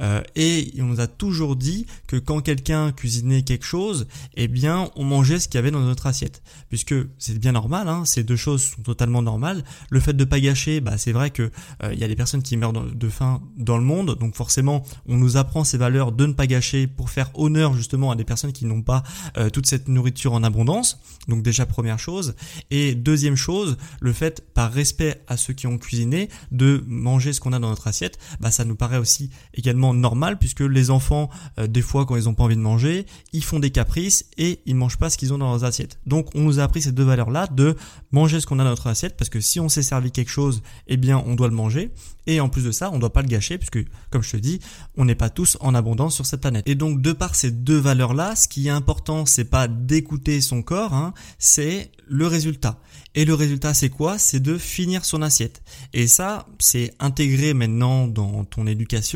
euh, 0.00 0.22
Et 0.36 0.72
on 0.80 0.84
nous 0.84 1.00
a 1.00 1.06
toujours 1.06 1.56
dit 1.56 1.86
que 2.06 2.16
quand 2.16 2.40
quelqu'un 2.40 2.92
cuisinait 2.92 3.42
quelque 3.42 3.64
chose, 3.64 4.06
eh 4.36 4.48
bien, 4.48 4.90
on 4.96 5.04
mangeait 5.04 5.38
ce 5.38 5.48
qu'il 5.48 5.56
y 5.56 5.58
avait 5.58 5.70
dans 5.70 5.80
notre 5.80 6.06
assiette, 6.06 6.42
puisque 6.68 6.94
c'est 7.18 7.38
bien 7.38 7.52
normal. 7.52 7.88
Hein, 7.88 8.04
ces 8.04 8.24
deux 8.24 8.36
choses 8.36 8.62
sont 8.62 8.82
totalement 8.82 9.22
normales. 9.22 9.64
Le 9.90 10.00
fait 10.00 10.12
de 10.12 10.24
pas 10.24 10.40
gâcher, 10.40 10.80
bah, 10.80 10.98
c'est 10.98 11.12
vrai 11.12 11.30
que 11.30 11.50
euh, 11.82 11.92
il 11.92 11.98
y 11.98 12.04
a 12.04 12.08
des 12.08 12.16
personnes 12.16 12.42
qui 12.42 12.56
meurent 12.56 12.72
de 12.72 13.08
faim 13.08 13.42
dans 13.56 13.78
le 13.78 13.84
monde, 13.84 14.18
donc 14.18 14.34
forcément, 14.34 14.84
on 15.06 15.16
nous 15.16 15.36
apprend 15.36 15.64
ces 15.64 15.78
valeurs 15.78 16.12
de 16.12 16.26
ne 16.26 16.32
pas 16.32 16.46
gâcher 16.46 16.86
pour 16.86 17.10
faire 17.10 17.30
honneur 17.34 17.74
justement 17.74 18.10
à 18.10 18.16
des 18.16 18.24
personnes 18.24 18.52
qui 18.52 18.66
n'ont 18.66 18.82
pas 18.82 19.02
euh, 19.36 19.50
toute 19.50 19.66
cette 19.66 19.88
nourriture 19.88 20.32
en 20.32 20.42
abondance. 20.42 21.00
Donc 21.28 21.42
déjà 21.42 21.66
première 21.66 21.98
chose. 21.98 22.34
Et 22.70 22.94
deuxième 22.94 23.36
chose, 23.36 23.76
le 24.00 24.12
fait 24.12 24.44
par 24.54 24.72
respect 24.72 25.22
à 25.26 25.36
ceux 25.36 25.52
qui 25.52 25.66
ont 25.66 25.78
cuisiné, 25.78 26.28
de 26.50 26.82
manger 26.86 27.32
ce 27.32 27.40
qu'on 27.40 27.52
a 27.52 27.58
dans 27.58 27.68
notre 27.68 27.86
assiette, 27.86 28.18
bah 28.40 28.50
ça 28.50 28.64
nous 28.64 28.76
paraît 28.76 28.98
aussi 28.98 29.19
également 29.54 29.92
normal 29.92 30.38
puisque 30.38 30.60
les 30.60 30.90
enfants, 30.90 31.28
euh, 31.58 31.66
des 31.66 31.82
fois 31.82 32.06
quand 32.06 32.16
ils 32.16 32.28
ont 32.28 32.34
pas 32.34 32.44
envie 32.44 32.56
de 32.56 32.60
manger, 32.60 33.06
ils 33.32 33.44
font 33.44 33.58
des 33.58 33.70
caprices 33.70 34.24
et 34.38 34.60
ils 34.66 34.74
mangent 34.74 34.98
pas 34.98 35.10
ce 35.10 35.18
qu'ils 35.18 35.34
ont 35.34 35.38
dans 35.38 35.50
leurs 35.50 35.64
assiettes. 35.64 35.98
Donc 36.06 36.28
on 36.34 36.40
nous 36.40 36.60
a 36.60 36.62
appris 36.62 36.82
ces 36.82 36.92
deux 36.92 37.04
valeurs-là 37.04 37.46
de 37.48 37.76
manger 38.12 38.40
ce 38.40 38.46
qu'on 38.46 38.58
a 38.58 38.64
dans 38.64 38.70
notre 38.70 38.86
assiette 38.86 39.16
parce 39.16 39.28
que 39.28 39.40
si 39.40 39.60
on 39.60 39.68
s'est 39.68 39.82
servi 39.82 40.12
quelque 40.12 40.30
chose, 40.30 40.62
eh 40.86 40.96
bien 40.96 41.22
on 41.26 41.34
doit 41.34 41.48
le 41.48 41.54
manger 41.54 41.90
et 42.26 42.40
en 42.40 42.48
plus 42.48 42.64
de 42.64 42.70
ça, 42.70 42.90
on 42.92 42.98
doit 42.98 43.12
pas 43.12 43.22
le 43.22 43.28
gâcher 43.28 43.58
puisque 43.58 43.84
comme 44.10 44.22
je 44.22 44.32
te 44.32 44.36
dis, 44.36 44.60
on 44.96 45.04
n'est 45.04 45.14
pas 45.14 45.30
tous 45.30 45.56
en 45.60 45.74
abondance 45.74 46.14
sur 46.14 46.26
cette 46.26 46.40
planète. 46.40 46.68
Et 46.68 46.74
donc 46.74 47.02
de 47.02 47.12
par 47.12 47.34
ces 47.34 47.50
deux 47.50 47.78
valeurs-là, 47.78 48.36
ce 48.36 48.48
qui 48.48 48.68
est 48.68 48.70
important, 48.70 49.26
c'est 49.26 49.44
pas 49.44 49.68
d'écouter 49.68 50.40
son 50.40 50.62
corps, 50.62 50.94
hein, 50.94 51.14
c'est 51.38 51.90
le 52.06 52.26
résultat. 52.26 52.80
Et 53.14 53.24
le 53.24 53.34
résultat, 53.34 53.74
c'est 53.74 53.88
quoi? 53.88 54.18
C'est 54.18 54.40
de 54.40 54.56
finir 54.56 55.04
son 55.04 55.22
assiette. 55.22 55.62
Et 55.92 56.06
ça, 56.06 56.46
c'est 56.60 56.94
intégré 57.00 57.54
maintenant 57.54 58.06
dans 58.06 58.44
ton 58.44 58.66
éducation. 58.66 59.09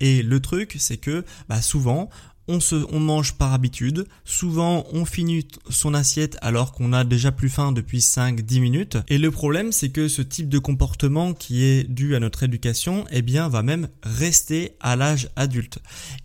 Et 0.00 0.22
le 0.22 0.40
truc, 0.40 0.76
c'est 0.78 0.96
que 0.96 1.24
bah, 1.48 1.62
souvent, 1.62 2.08
on, 2.48 2.60
se, 2.60 2.76
on 2.90 2.98
mange 2.98 3.34
par 3.34 3.52
habitude. 3.52 4.06
Souvent, 4.24 4.86
on 4.92 5.04
finit 5.04 5.46
son 5.68 5.94
assiette 5.94 6.36
alors 6.40 6.72
qu'on 6.72 6.92
a 6.92 7.04
déjà 7.04 7.30
plus 7.30 7.50
faim 7.50 7.72
depuis 7.72 7.98
5-10 7.98 8.60
minutes. 8.60 8.98
Et 9.08 9.18
le 9.18 9.30
problème, 9.30 9.70
c'est 9.70 9.90
que 9.90 10.08
ce 10.08 10.22
type 10.22 10.48
de 10.48 10.58
comportement 10.58 11.34
qui 11.34 11.64
est 11.64 11.84
dû 11.84 12.16
à 12.16 12.20
notre 12.20 12.42
éducation, 12.42 13.04
eh 13.12 13.22
bien, 13.22 13.48
va 13.48 13.62
même 13.62 13.88
rester 14.02 14.72
à 14.80 14.96
l'âge 14.96 15.28
adulte. 15.36 15.78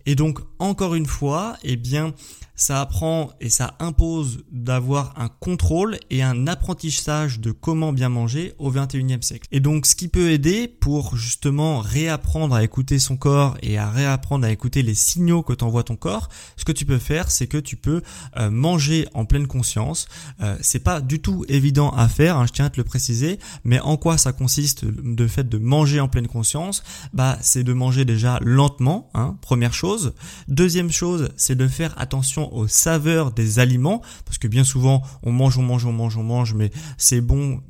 Et 0.05 0.15
donc, 0.15 0.39
encore 0.59 0.95
une 0.95 1.05
fois, 1.05 1.57
eh 1.63 1.75
bien, 1.75 2.13
ça 2.55 2.81
apprend 2.81 3.31
et 3.41 3.49
ça 3.49 3.75
impose 3.79 4.43
d'avoir 4.51 5.13
un 5.19 5.27
contrôle 5.27 5.97
et 6.09 6.21
un 6.21 6.47
apprentissage 6.47 7.39
de 7.39 7.51
comment 7.51 7.93
bien 7.93 8.09
manger 8.09 8.53
au 8.59 8.71
21e 8.71 9.21
siècle. 9.21 9.47
Et 9.51 9.59
donc 9.59 9.85
ce 9.85 9.95
qui 9.95 10.07
peut 10.07 10.31
aider 10.31 10.67
pour 10.67 11.15
justement 11.15 11.79
réapprendre 11.79 12.55
à 12.55 12.63
écouter 12.63 12.99
son 12.99 13.17
corps 13.17 13.57
et 13.61 13.77
à 13.77 13.89
réapprendre 13.89 14.45
à 14.45 14.51
écouter 14.51 14.83
les 14.83 14.93
signaux 14.93 15.41
que 15.41 15.53
t'envoie 15.53 15.83
ton 15.83 15.95
corps, 15.95 16.29
ce 16.57 16.65
que 16.65 16.71
tu 16.71 16.85
peux 16.85 16.99
faire 16.99 17.31
c'est 17.31 17.47
que 17.47 17.57
tu 17.57 17.75
peux 17.75 18.01
euh, 18.37 18.49
manger 18.49 19.07
en 19.13 19.25
pleine 19.25 19.47
conscience. 19.47 20.07
Euh, 20.41 20.55
c'est 20.61 20.83
pas 20.83 21.01
du 21.01 21.21
tout 21.21 21.45
évident 21.47 21.89
à 21.91 22.07
faire, 22.07 22.37
hein, 22.37 22.45
je 22.47 22.53
tiens 22.53 22.65
à 22.65 22.69
te 22.69 22.77
le 22.77 22.83
préciser, 22.83 23.39
mais 23.63 23.79
en 23.79 23.97
quoi 23.97 24.17
ça 24.17 24.31
consiste 24.31 24.85
de 24.85 25.27
fait 25.27 25.47
de 25.47 25.57
manger 25.57 25.99
en 25.99 26.07
pleine 26.07 26.27
conscience? 26.27 26.83
Bah 27.13 27.37
c'est 27.41 27.63
de 27.63 27.73
manger 27.73 28.05
déjà 28.05 28.39
lentement, 28.41 29.09
hein, 29.13 29.37
première 29.41 29.73
chose. 29.73 30.13
Deuxième 30.47 30.91
chose, 30.91 31.29
c'est 31.35 31.55
de 31.55 31.67
faire 31.67 31.93
attention 31.97 32.42
aux 32.51 32.67
saveurs 32.67 33.31
des 33.31 33.59
aliments, 33.59 34.01
parce 34.25 34.37
que 34.37 34.47
bien 34.47 34.63
souvent 34.63 35.01
on 35.23 35.31
mange, 35.31 35.57
on 35.57 35.63
mange, 35.63 35.85
on 35.85 35.93
mange, 35.93 36.17
on 36.17 36.23
mange, 36.23 36.53
mais 36.53 36.71
c'est 36.97 37.21
bon, 37.21 37.61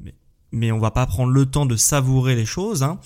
mais 0.54 0.72
on 0.72 0.80
va 0.80 0.92
pas 0.92 1.06
prendre 1.06 1.32
le 1.34 1.46
temps 1.46 1.66
de 1.66 1.76
savourer 1.76 2.36
les 2.36 2.46
choses. 2.46 2.84
Hein. 2.84 3.00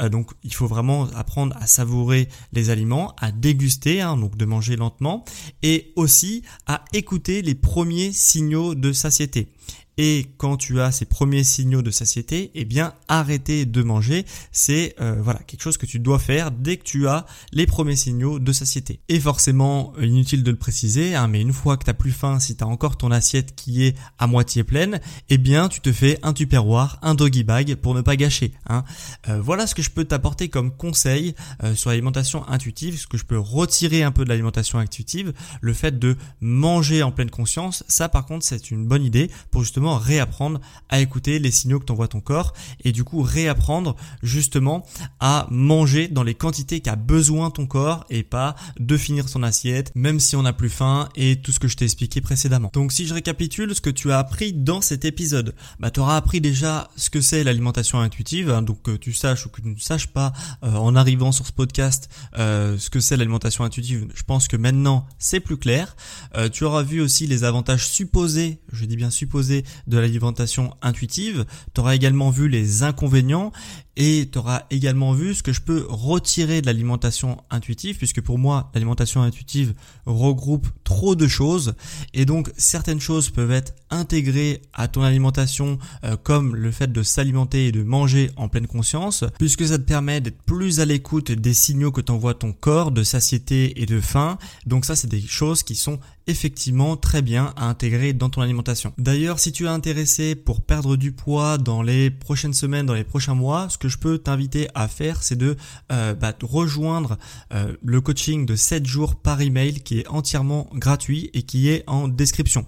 Euh, 0.00 0.08
donc 0.08 0.30
il 0.42 0.52
faut 0.52 0.66
vraiment 0.66 1.04
apprendre 1.14 1.56
à 1.60 1.66
savourer 1.66 2.28
les 2.52 2.70
aliments, 2.70 3.14
à 3.20 3.30
déguster, 3.30 4.00
hein, 4.00 4.16
donc 4.16 4.36
de 4.36 4.44
manger 4.44 4.76
lentement, 4.76 5.24
et 5.62 5.92
aussi 5.96 6.42
à 6.66 6.84
écouter 6.92 7.42
les 7.42 7.54
premiers 7.54 8.10
signaux 8.10 8.74
de 8.74 8.92
satiété. 8.92 9.48
Et 9.96 10.26
quand 10.38 10.56
tu 10.56 10.80
as 10.80 10.92
ces 10.92 11.04
premiers 11.04 11.44
signaux 11.44 11.82
de 11.82 11.90
satiété, 11.90 12.50
eh 12.54 12.64
bien 12.64 12.94
arrêter 13.08 13.64
de 13.64 13.82
manger, 13.82 14.24
c'est 14.50 14.94
euh, 15.00 15.16
voilà 15.22 15.40
quelque 15.40 15.62
chose 15.62 15.76
que 15.76 15.86
tu 15.86 15.98
dois 15.98 16.18
faire 16.18 16.50
dès 16.50 16.76
que 16.76 16.82
tu 16.84 17.06
as 17.08 17.26
les 17.52 17.66
premiers 17.66 17.96
signaux 17.96 18.38
de 18.38 18.52
satiété. 18.52 19.00
Et 19.08 19.20
forcément, 19.20 19.92
inutile 20.00 20.42
de 20.42 20.50
le 20.50 20.56
préciser, 20.56 21.14
hein, 21.14 21.28
mais 21.28 21.40
une 21.40 21.52
fois 21.52 21.76
que 21.76 21.84
tu 21.84 21.90
as 21.90 21.94
plus 21.94 22.12
faim, 22.12 22.40
si 22.40 22.56
tu 22.56 22.64
as 22.64 22.66
encore 22.66 22.96
ton 22.96 23.10
assiette 23.10 23.54
qui 23.54 23.84
est 23.84 23.96
à 24.18 24.26
moitié 24.26 24.64
pleine, 24.64 25.00
eh 25.28 25.38
bien 25.38 25.68
tu 25.68 25.80
te 25.80 25.92
fais 25.92 26.18
un 26.22 26.32
tupperware, 26.32 26.98
un 27.02 27.14
doggy 27.14 27.44
bag 27.44 27.76
pour 27.76 27.94
ne 27.94 28.00
pas 28.00 28.16
gâcher. 28.16 28.52
Hein. 28.68 28.84
Euh, 29.28 29.40
voilà 29.40 29.66
ce 29.66 29.74
que 29.74 29.82
je 29.82 29.90
peux 29.90 30.04
t'apporter 30.04 30.48
comme 30.48 30.70
conseil 30.76 31.34
euh, 31.62 31.74
sur 31.74 31.90
l'alimentation 31.90 32.46
intuitive, 32.48 32.98
ce 32.98 33.06
que 33.06 33.16
je 33.16 33.24
peux 33.24 33.38
retirer 33.38 34.02
un 34.02 34.10
peu 34.10 34.24
de 34.24 34.28
l'alimentation 34.28 34.78
intuitive, 34.78 35.32
le 35.60 35.72
fait 35.72 35.98
de 35.98 36.16
manger 36.40 37.02
en 37.02 37.12
pleine 37.12 37.30
conscience, 37.30 37.84
ça 37.88 38.08
par 38.08 38.26
contre 38.26 38.44
c'est 38.44 38.70
une 38.70 38.86
bonne 38.86 39.04
idée 39.04 39.30
pour 39.50 39.62
justement 39.62 39.83
réapprendre 39.92 40.60
à 40.88 41.00
écouter 41.00 41.38
les 41.38 41.50
signaux 41.50 41.80
que 41.80 41.84
t'envoie 41.84 42.08
ton 42.08 42.20
corps 42.20 42.52
et 42.84 42.92
du 42.92 43.04
coup 43.04 43.22
réapprendre 43.22 43.96
justement 44.22 44.84
à 45.20 45.46
manger 45.50 46.08
dans 46.08 46.22
les 46.22 46.34
quantités 46.34 46.80
qu'a 46.80 46.96
besoin 46.96 47.50
ton 47.50 47.66
corps 47.66 48.04
et 48.10 48.22
pas 48.22 48.54
de 48.78 48.96
finir 48.96 49.28
son 49.28 49.42
assiette 49.42 49.92
même 49.94 50.20
si 50.20 50.36
on 50.36 50.44
a 50.44 50.52
plus 50.52 50.70
faim 50.70 51.08
et 51.14 51.36
tout 51.36 51.52
ce 51.52 51.58
que 51.58 51.68
je 51.68 51.76
t'ai 51.76 51.84
expliqué 51.84 52.20
précédemment. 52.20 52.70
Donc 52.72 52.92
si 52.92 53.06
je 53.06 53.14
récapitule 53.14 53.74
ce 53.74 53.80
que 53.80 53.90
tu 53.90 54.10
as 54.10 54.18
appris 54.18 54.52
dans 54.52 54.80
cet 54.80 55.04
épisode, 55.04 55.54
bah 55.78 55.90
tu 55.90 56.00
auras 56.00 56.16
appris 56.16 56.40
déjà 56.40 56.88
ce 56.96 57.10
que 57.10 57.20
c'est 57.20 57.44
l'alimentation 57.44 58.00
intuitive, 58.00 58.50
hein, 58.50 58.62
donc 58.62 58.82
que 58.82 58.96
tu 58.96 59.12
saches 59.12 59.46
ou 59.46 59.48
que 59.48 59.60
tu 59.60 59.68
ne 59.68 59.78
saches 59.78 60.08
pas 60.08 60.32
euh, 60.62 60.74
en 60.74 60.96
arrivant 60.96 61.32
sur 61.32 61.46
ce 61.46 61.52
podcast 61.52 62.08
euh, 62.38 62.78
ce 62.78 62.90
que 62.90 63.00
c'est 63.00 63.16
l'alimentation 63.16 63.64
intuitive, 63.64 64.08
je 64.14 64.22
pense 64.22 64.48
que 64.48 64.56
maintenant 64.56 65.06
c'est 65.18 65.40
plus 65.40 65.56
clair. 65.56 65.96
Euh, 66.36 66.48
tu 66.48 66.64
auras 66.64 66.82
vu 66.82 67.00
aussi 67.00 67.26
les 67.26 67.44
avantages 67.44 67.86
supposés, 67.86 68.60
je 68.72 68.84
dis 68.84 68.96
bien 68.96 69.10
supposés 69.10 69.64
de 69.86 69.98
l'alimentation 69.98 70.74
intuitive. 70.82 71.44
Tu 71.74 71.80
auras 71.80 71.94
également 71.94 72.30
vu 72.30 72.48
les 72.48 72.82
inconvénients 72.82 73.52
et 73.96 74.28
tu 74.30 74.38
auras 74.38 74.62
également 74.70 75.12
vu 75.12 75.34
ce 75.34 75.42
que 75.42 75.52
je 75.52 75.60
peux 75.60 75.86
retirer 75.88 76.60
de 76.60 76.66
l'alimentation 76.66 77.38
intuitive 77.50 77.96
puisque 77.96 78.20
pour 78.20 78.38
moi 78.38 78.70
l'alimentation 78.74 79.22
intuitive 79.22 79.74
regroupe 80.06 80.66
trop 80.82 81.14
de 81.14 81.28
choses 81.28 81.74
et 82.12 82.24
donc 82.24 82.50
certaines 82.56 83.00
choses 83.00 83.30
peuvent 83.30 83.52
être 83.52 83.74
intégrées 83.90 84.62
à 84.72 84.88
ton 84.88 85.02
alimentation 85.02 85.78
euh, 86.04 86.16
comme 86.16 86.56
le 86.56 86.70
fait 86.70 86.92
de 86.92 87.02
s'alimenter 87.02 87.68
et 87.68 87.72
de 87.72 87.82
manger 87.82 88.30
en 88.36 88.48
pleine 88.48 88.66
conscience 88.66 89.24
puisque 89.38 89.66
ça 89.66 89.78
te 89.78 89.84
permet 89.84 90.20
d'être 90.20 90.42
plus 90.42 90.80
à 90.80 90.84
l'écoute 90.84 91.30
des 91.30 91.54
signaux 91.54 91.92
que 91.92 92.00
t'envoie 92.00 92.34
ton 92.34 92.52
corps 92.52 92.90
de 92.90 93.02
satiété 93.02 93.80
et 93.80 93.86
de 93.86 94.00
faim 94.00 94.38
donc 94.66 94.84
ça 94.84 94.96
c'est 94.96 95.08
des 95.08 95.20
choses 95.20 95.62
qui 95.62 95.74
sont 95.74 95.98
effectivement 96.26 96.96
très 96.96 97.22
bien 97.22 97.52
à 97.56 97.68
intégrer 97.68 98.12
dans 98.12 98.30
ton 98.30 98.40
alimentation. 98.40 98.92
D'ailleurs, 98.98 99.38
si 99.38 99.52
tu 99.52 99.64
es 99.64 99.68
intéressé 99.68 100.34
pour 100.34 100.62
perdre 100.62 100.96
du 100.96 101.12
poids 101.12 101.58
dans 101.58 101.82
les 101.82 102.10
prochaines 102.10 102.54
semaines, 102.54 102.86
dans 102.86 102.94
les 102.94 103.04
prochains 103.04 103.34
mois, 103.34 103.68
ce 103.68 103.78
je 103.88 103.98
peux 103.98 104.18
t'inviter 104.18 104.68
à 104.74 104.88
faire, 104.88 105.22
c'est 105.22 105.36
de 105.36 105.56
euh, 105.92 106.14
bah, 106.14 106.34
rejoindre 106.42 107.18
euh, 107.52 107.76
le 107.82 108.00
coaching 108.00 108.46
de 108.46 108.56
7 108.56 108.86
jours 108.86 109.16
par 109.16 109.40
email 109.40 109.80
qui 109.80 110.00
est 110.00 110.08
entièrement 110.08 110.68
gratuit 110.74 111.30
et 111.34 111.42
qui 111.42 111.68
est 111.68 111.84
en 111.86 112.08
description. 112.08 112.66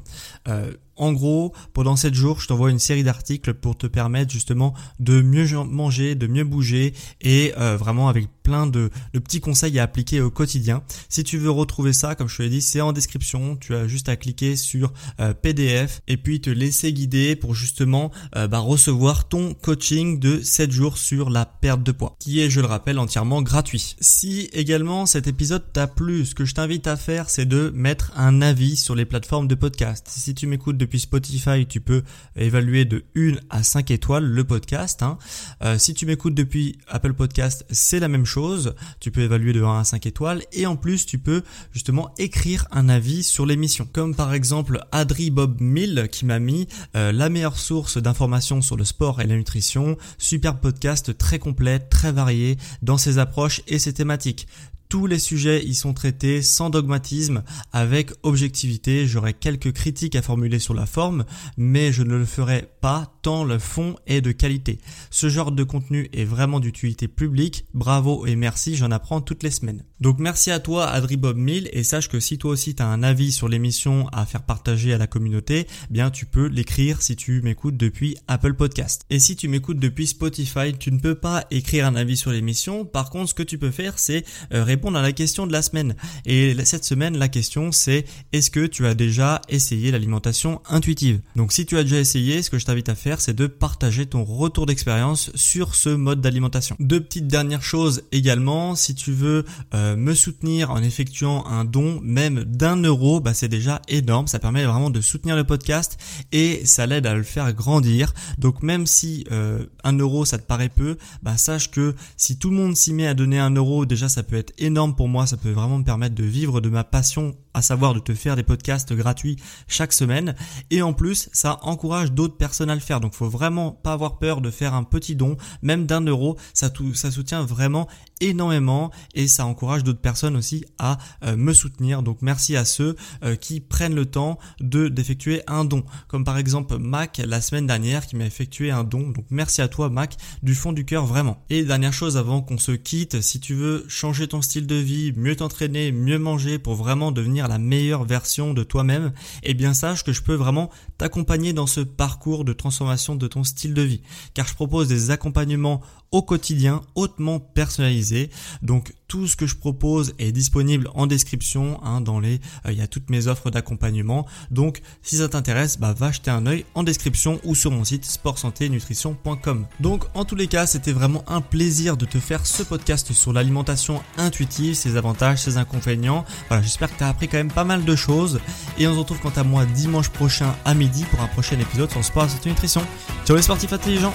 Euh, 0.48 0.72
en 0.96 1.12
gros, 1.12 1.52
pendant 1.72 1.96
7 1.96 2.14
jours, 2.14 2.40
je 2.40 2.46
t'envoie 2.46 2.70
une 2.70 2.78
série 2.78 3.04
d'articles 3.04 3.54
pour 3.54 3.76
te 3.76 3.86
permettre 3.86 4.32
justement 4.32 4.74
de 5.00 5.20
mieux 5.22 5.46
manger, 5.64 6.14
de 6.14 6.26
mieux 6.26 6.44
bouger 6.44 6.94
et 7.20 7.52
euh, 7.58 7.76
vraiment 7.76 8.08
avec 8.08 8.28
plein 8.42 8.68
de, 8.68 8.90
petits 9.12 9.40
conseils 9.40 9.78
à 9.80 9.82
appliquer 9.82 10.20
au 10.20 10.30
quotidien. 10.30 10.82
Si 11.08 11.24
tu 11.24 11.36
veux 11.36 11.50
retrouver 11.50 11.92
ça, 11.92 12.14
comme 12.14 12.28
je 12.28 12.36
te 12.36 12.42
l'ai 12.42 12.48
dit, 12.48 12.62
c'est 12.62 12.80
en 12.80 12.92
description. 12.92 13.56
Tu 13.56 13.74
as 13.74 13.88
juste 13.88 14.08
à 14.08 14.14
cliquer 14.14 14.54
sur 14.54 14.92
euh, 15.18 15.34
PDF 15.34 16.00
et 16.06 16.16
puis 16.16 16.40
te 16.40 16.50
laisser 16.50 16.92
guider 16.92 17.34
pour 17.34 17.56
justement 17.56 18.12
euh, 18.36 18.46
bah, 18.46 18.60
recevoir 18.60 19.26
ton 19.28 19.52
coaching 19.54 20.20
de 20.20 20.40
7 20.40 20.70
jours 20.70 20.96
sur 20.96 21.28
la 21.28 21.44
perte 21.44 21.82
de 21.82 21.90
poids, 21.90 22.14
qui 22.20 22.40
est, 22.40 22.48
je 22.48 22.60
le 22.60 22.66
rappelle, 22.66 23.00
entièrement 23.00 23.42
gratuit. 23.42 23.96
Si 24.00 24.48
également 24.52 25.06
cet 25.06 25.26
épisode 25.26 25.64
t'a 25.72 25.88
plu, 25.88 26.24
ce 26.24 26.36
que 26.36 26.44
je 26.44 26.54
t'invite 26.54 26.86
à 26.86 26.96
faire, 26.96 27.28
c'est 27.30 27.46
de 27.46 27.72
mettre 27.74 28.12
un 28.16 28.42
avis 28.42 28.76
sur 28.76 28.94
les 28.94 29.04
plateformes 29.04 29.48
de 29.48 29.56
podcast. 29.56 30.06
Si 30.08 30.36
tu 30.36 30.46
m'écoutes 30.46 30.78
depuis 30.86 31.00
Spotify, 31.00 31.66
tu 31.66 31.80
peux 31.80 32.02
évaluer 32.36 32.84
de 32.84 33.04
1 33.16 33.32
à 33.50 33.64
5 33.64 33.90
étoiles 33.90 34.24
le 34.24 34.44
podcast. 34.44 35.02
Hein. 35.02 35.18
Euh, 35.62 35.78
si 35.78 35.94
tu 35.94 36.06
m'écoutes 36.06 36.34
depuis 36.34 36.78
Apple 36.86 37.12
Podcast, 37.12 37.66
c'est 37.70 37.98
la 37.98 38.06
même 38.06 38.24
chose. 38.24 38.76
Tu 39.00 39.10
peux 39.10 39.22
évaluer 39.22 39.52
de 39.52 39.64
1 39.64 39.80
à 39.80 39.84
5 39.84 40.06
étoiles. 40.06 40.42
Et 40.52 40.64
en 40.64 40.76
plus, 40.76 41.04
tu 41.04 41.18
peux 41.18 41.42
justement 41.72 42.14
écrire 42.18 42.68
un 42.70 42.88
avis 42.88 43.24
sur 43.24 43.46
l'émission. 43.46 43.88
Comme 43.92 44.14
par 44.14 44.32
exemple 44.32 44.80
Adri 44.92 45.30
Bob 45.30 45.60
Mill 45.60 46.08
qui 46.12 46.24
m'a 46.24 46.38
mis 46.38 46.68
euh, 46.94 47.10
la 47.10 47.30
meilleure 47.30 47.58
source 47.58 47.98
d'informations 47.98 48.62
sur 48.62 48.76
le 48.76 48.84
sport 48.84 49.20
et 49.20 49.26
la 49.26 49.34
nutrition. 49.34 49.96
Super 50.18 50.60
podcast 50.60 51.18
très 51.18 51.40
complet, 51.40 51.80
très 51.80 52.12
varié 52.12 52.58
dans 52.82 52.96
ses 52.96 53.18
approches 53.18 53.60
et 53.66 53.80
ses 53.80 53.92
thématiques. 53.92 54.46
Tous 54.88 55.06
les 55.06 55.18
sujets 55.18 55.64
y 55.64 55.74
sont 55.74 55.94
traités 55.94 56.42
sans 56.42 56.70
dogmatisme, 56.70 57.42
avec 57.72 58.12
objectivité. 58.22 59.06
J'aurai 59.06 59.34
quelques 59.34 59.72
critiques 59.72 60.16
à 60.16 60.22
formuler 60.22 60.58
sur 60.58 60.74
la 60.74 60.86
forme, 60.86 61.24
mais 61.56 61.92
je 61.92 62.02
ne 62.02 62.14
le 62.14 62.24
ferai 62.24 62.68
pas 62.80 63.12
tant 63.22 63.44
le 63.44 63.58
fond 63.58 63.96
est 64.06 64.20
de 64.20 64.32
qualité. 64.32 64.78
Ce 65.10 65.28
genre 65.28 65.50
de 65.50 65.64
contenu 65.64 66.08
est 66.12 66.24
vraiment 66.24 66.60
d'utilité 66.60 67.08
publique. 67.08 67.66
Bravo 67.74 68.26
et 68.26 68.36
merci, 68.36 68.76
j'en 68.76 68.90
apprends 68.90 69.20
toutes 69.20 69.42
les 69.42 69.50
semaines. 69.50 69.82
Donc 70.00 70.18
merci 70.18 70.50
à 70.50 70.60
toi 70.60 70.86
Adri 70.86 71.16
Bob 71.16 71.36
Mill 71.36 71.68
et 71.72 71.82
sache 71.82 72.08
que 72.08 72.20
si 72.20 72.38
toi 72.38 72.52
aussi 72.52 72.74
tu 72.74 72.82
as 72.82 72.86
un 72.86 73.02
avis 73.02 73.32
sur 73.32 73.48
l'émission 73.48 74.08
à 74.12 74.26
faire 74.26 74.42
partager 74.42 74.92
à 74.92 74.98
la 74.98 75.06
communauté, 75.06 75.66
eh 75.68 75.92
bien 75.92 76.10
tu 76.10 76.26
peux 76.26 76.46
l'écrire 76.46 77.02
si 77.02 77.16
tu 77.16 77.40
m'écoutes 77.42 77.76
depuis 77.76 78.16
Apple 78.28 78.54
Podcast. 78.54 79.06
Et 79.10 79.18
si 79.18 79.36
tu 79.36 79.48
m'écoutes 79.48 79.78
depuis 79.78 80.06
Spotify, 80.06 80.76
tu 80.78 80.92
ne 80.92 80.98
peux 80.98 81.14
pas 81.14 81.46
écrire 81.50 81.86
un 81.86 81.96
avis 81.96 82.16
sur 82.16 82.30
l'émission. 82.30 82.84
Par 82.84 83.10
contre, 83.10 83.30
ce 83.30 83.34
que 83.34 83.42
tu 83.42 83.58
peux 83.58 83.70
faire, 83.70 83.98
c'est 83.98 84.24
euh, 84.52 84.64
répondre 84.76 84.98
à 84.98 85.02
la 85.02 85.12
question 85.12 85.46
de 85.46 85.52
la 85.52 85.62
semaine. 85.62 85.96
Et 86.26 86.54
cette 86.64 86.84
semaine, 86.84 87.16
la 87.16 87.28
question 87.28 87.72
c'est 87.72 88.04
est-ce 88.34 88.50
que 88.50 88.66
tu 88.66 88.86
as 88.86 88.92
déjà 88.92 89.40
essayé 89.48 89.90
l'alimentation 89.90 90.60
intuitive? 90.68 91.20
Donc 91.34 91.52
si 91.54 91.64
tu 91.64 91.78
as 91.78 91.82
déjà 91.82 91.98
essayé, 91.98 92.42
ce 92.42 92.50
que 92.50 92.58
je 92.58 92.66
t'invite 92.66 92.90
à 92.90 92.94
faire, 92.94 93.22
c'est 93.22 93.32
de 93.32 93.46
partager 93.46 94.04
ton 94.04 94.22
retour 94.22 94.66
d'expérience 94.66 95.30
sur 95.34 95.74
ce 95.74 95.88
mode 95.88 96.20
d'alimentation. 96.20 96.76
Deux 96.78 97.00
petites 97.00 97.26
dernières 97.26 97.62
choses 97.62 98.02
également, 98.12 98.74
si 98.74 98.94
tu 98.94 99.12
veux 99.12 99.46
euh, 99.72 99.96
me 99.96 100.14
soutenir 100.14 100.70
en 100.70 100.82
effectuant 100.82 101.46
un 101.46 101.64
don 101.64 101.98
même 102.02 102.44
d'un 102.44 102.76
euro, 102.76 103.20
bah 103.20 103.32
c'est 103.32 103.48
déjà 103.48 103.80
énorme, 103.88 104.26
ça 104.26 104.38
permet 104.38 104.64
vraiment 104.66 104.90
de 104.90 105.00
soutenir 105.00 105.36
le 105.36 105.44
podcast 105.44 105.96
et 106.32 106.66
ça 106.66 106.86
l'aide 106.86 107.06
à 107.06 107.14
le 107.14 107.22
faire 107.22 107.50
grandir. 107.54 108.12
Donc 108.36 108.62
même 108.62 108.86
si 108.86 109.24
euh, 109.32 109.64
un 109.84 109.96
euro 109.96 110.26
ça 110.26 110.36
te 110.36 110.46
paraît 110.46 110.68
peu, 110.68 110.98
bah 111.22 111.38
sache 111.38 111.70
que 111.70 111.94
si 112.18 112.38
tout 112.38 112.50
le 112.50 112.56
monde 112.56 112.76
s'y 112.76 112.92
met 112.92 113.06
à 113.06 113.14
donner 113.14 113.38
un 113.38 113.54
euro, 113.54 113.86
déjà 113.86 114.10
ça 114.10 114.22
peut 114.22 114.36
être 114.36 114.52
pour 114.96 115.08
moi, 115.08 115.26
ça 115.26 115.36
peut 115.36 115.50
vraiment 115.50 115.78
me 115.78 115.84
permettre 115.84 116.14
de 116.14 116.24
vivre 116.24 116.60
de 116.60 116.68
ma 116.68 116.84
passion 116.84 117.34
à 117.56 117.62
savoir 117.62 117.94
de 117.94 118.00
te 118.00 118.12
faire 118.12 118.36
des 118.36 118.42
podcasts 118.42 118.92
gratuits 118.92 119.36
chaque 119.66 119.94
semaine. 119.94 120.36
Et 120.70 120.82
en 120.82 120.92
plus, 120.92 121.30
ça 121.32 121.58
encourage 121.62 122.12
d'autres 122.12 122.36
personnes 122.36 122.68
à 122.68 122.74
le 122.74 122.82
faire. 122.82 123.00
Donc, 123.00 123.14
faut 123.14 123.30
vraiment 123.30 123.72
pas 123.72 123.94
avoir 123.94 124.18
peur 124.18 124.42
de 124.42 124.50
faire 124.50 124.74
un 124.74 124.84
petit 124.84 125.16
don, 125.16 125.38
même 125.62 125.86
d'un 125.86 126.02
euro. 126.02 126.36
Ça, 126.52 126.70
ça 126.92 127.10
soutient 127.10 127.42
vraiment 127.42 127.88
énormément 128.20 128.90
et 129.14 129.28
ça 129.28 129.46
encourage 129.46 129.84
d'autres 129.84 130.00
personnes 130.00 130.36
aussi 130.36 130.64
à 130.78 130.98
euh, 131.24 131.36
me 131.36 131.52
soutenir. 131.52 132.02
Donc 132.02 132.18
merci 132.22 132.56
à 132.56 132.64
ceux 132.64 132.96
euh, 133.22 133.36
qui 133.36 133.60
prennent 133.60 133.94
le 133.94 134.06
temps 134.06 134.38
de 134.60 134.88
d'effectuer 134.88 135.42
un 135.46 135.64
don. 135.64 135.84
Comme 136.08 136.24
par 136.24 136.38
exemple 136.38 136.78
Mac 136.78 137.20
la 137.24 137.40
semaine 137.40 137.66
dernière 137.66 138.06
qui 138.06 138.16
m'a 138.16 138.24
effectué 138.24 138.70
un 138.70 138.84
don. 138.84 139.10
Donc 139.10 139.26
merci 139.30 139.60
à 139.60 139.68
toi 139.68 139.90
Mac 139.90 140.16
du 140.42 140.54
fond 140.54 140.72
du 140.72 140.84
cœur 140.84 141.06
vraiment. 141.06 141.44
Et 141.50 141.64
dernière 141.64 141.92
chose 141.92 142.16
avant 142.16 142.40
qu'on 142.40 142.58
se 142.58 142.72
quitte, 142.72 143.20
si 143.20 143.40
tu 143.40 143.54
veux 143.54 143.84
changer 143.88 144.28
ton 144.28 144.42
style 144.42 144.66
de 144.66 144.76
vie, 144.76 145.12
mieux 145.16 145.36
t'entraîner, 145.36 145.92
mieux 145.92 146.18
manger 146.18 146.58
pour 146.58 146.74
vraiment 146.74 147.12
devenir 147.12 147.45
la 147.48 147.58
meilleure 147.58 148.04
version 148.04 148.54
de 148.54 148.62
toi-même, 148.62 149.12
eh 149.42 149.54
bien 149.54 149.74
sache 149.74 150.04
que 150.04 150.12
je 150.12 150.22
peux 150.22 150.34
vraiment 150.34 150.70
t'accompagner 150.98 151.52
dans 151.52 151.66
ce 151.66 151.80
parcours 151.80 152.44
de 152.44 152.52
transformation 152.52 153.16
de 153.16 153.26
ton 153.26 153.44
style 153.44 153.74
de 153.74 153.82
vie. 153.82 154.02
Car 154.34 154.46
je 154.46 154.54
propose 154.54 154.88
des 154.88 155.10
accompagnements 155.10 155.80
au 156.12 156.22
quotidien 156.22 156.82
hautement 156.94 157.40
personnalisé. 157.40 158.30
Donc 158.62 158.94
tout 159.08 159.26
ce 159.26 159.36
que 159.36 159.46
je 159.46 159.56
propose 159.56 160.14
est 160.18 160.32
disponible 160.32 160.88
en 160.94 161.06
description. 161.06 161.80
Hein, 161.82 162.00
dans 162.00 162.20
les, 162.20 162.40
euh, 162.64 162.72
il 162.72 162.78
y 162.78 162.82
a 162.82 162.86
toutes 162.86 163.10
mes 163.10 163.26
offres 163.26 163.50
d'accompagnement. 163.50 164.26
Donc 164.50 164.80
si 165.02 165.16
ça 165.16 165.28
t'intéresse, 165.28 165.78
bah, 165.78 165.94
va 165.96 166.12
jeter 166.12 166.30
un 166.30 166.46
œil 166.46 166.64
en 166.74 166.82
description 166.82 167.40
ou 167.44 167.54
sur 167.54 167.70
mon 167.70 167.84
site 167.84 168.04
sportsanténutrition.com. 168.04 169.66
Donc 169.80 170.04
en 170.14 170.24
tous 170.24 170.36
les 170.36 170.46
cas, 170.46 170.66
c'était 170.66 170.92
vraiment 170.92 171.24
un 171.26 171.40
plaisir 171.40 171.96
de 171.96 172.06
te 172.06 172.18
faire 172.18 172.46
ce 172.46 172.62
podcast 172.62 173.12
sur 173.12 173.32
l'alimentation 173.32 174.02
intuitive, 174.16 174.74
ses 174.74 174.96
avantages, 174.96 175.42
ses 175.42 175.56
inconvénients. 175.56 176.24
Voilà, 176.48 176.62
j'espère 176.62 176.92
que 176.92 176.98
tu 176.98 177.04
as 177.04 177.08
appris 177.08 177.28
quand 177.28 177.38
même 177.38 177.52
pas 177.52 177.64
mal 177.64 177.84
de 177.84 177.96
choses. 177.96 178.40
Et 178.78 178.86
on 178.86 178.94
se 178.94 178.98
retrouve 178.98 179.20
quant 179.20 179.32
à 179.36 179.44
moi 179.44 179.64
dimanche 179.66 180.08
prochain 180.10 180.54
à 180.64 180.74
midi 180.74 181.04
pour 181.10 181.20
un 181.20 181.28
prochain 181.28 181.58
épisode 181.58 181.90
sur 181.90 182.04
sport, 182.04 182.30
santé, 182.30 182.48
nutrition. 182.48 182.82
Ciao 183.24 183.36
les 183.36 183.42
sportifs 183.42 183.72
intelligents 183.72 184.14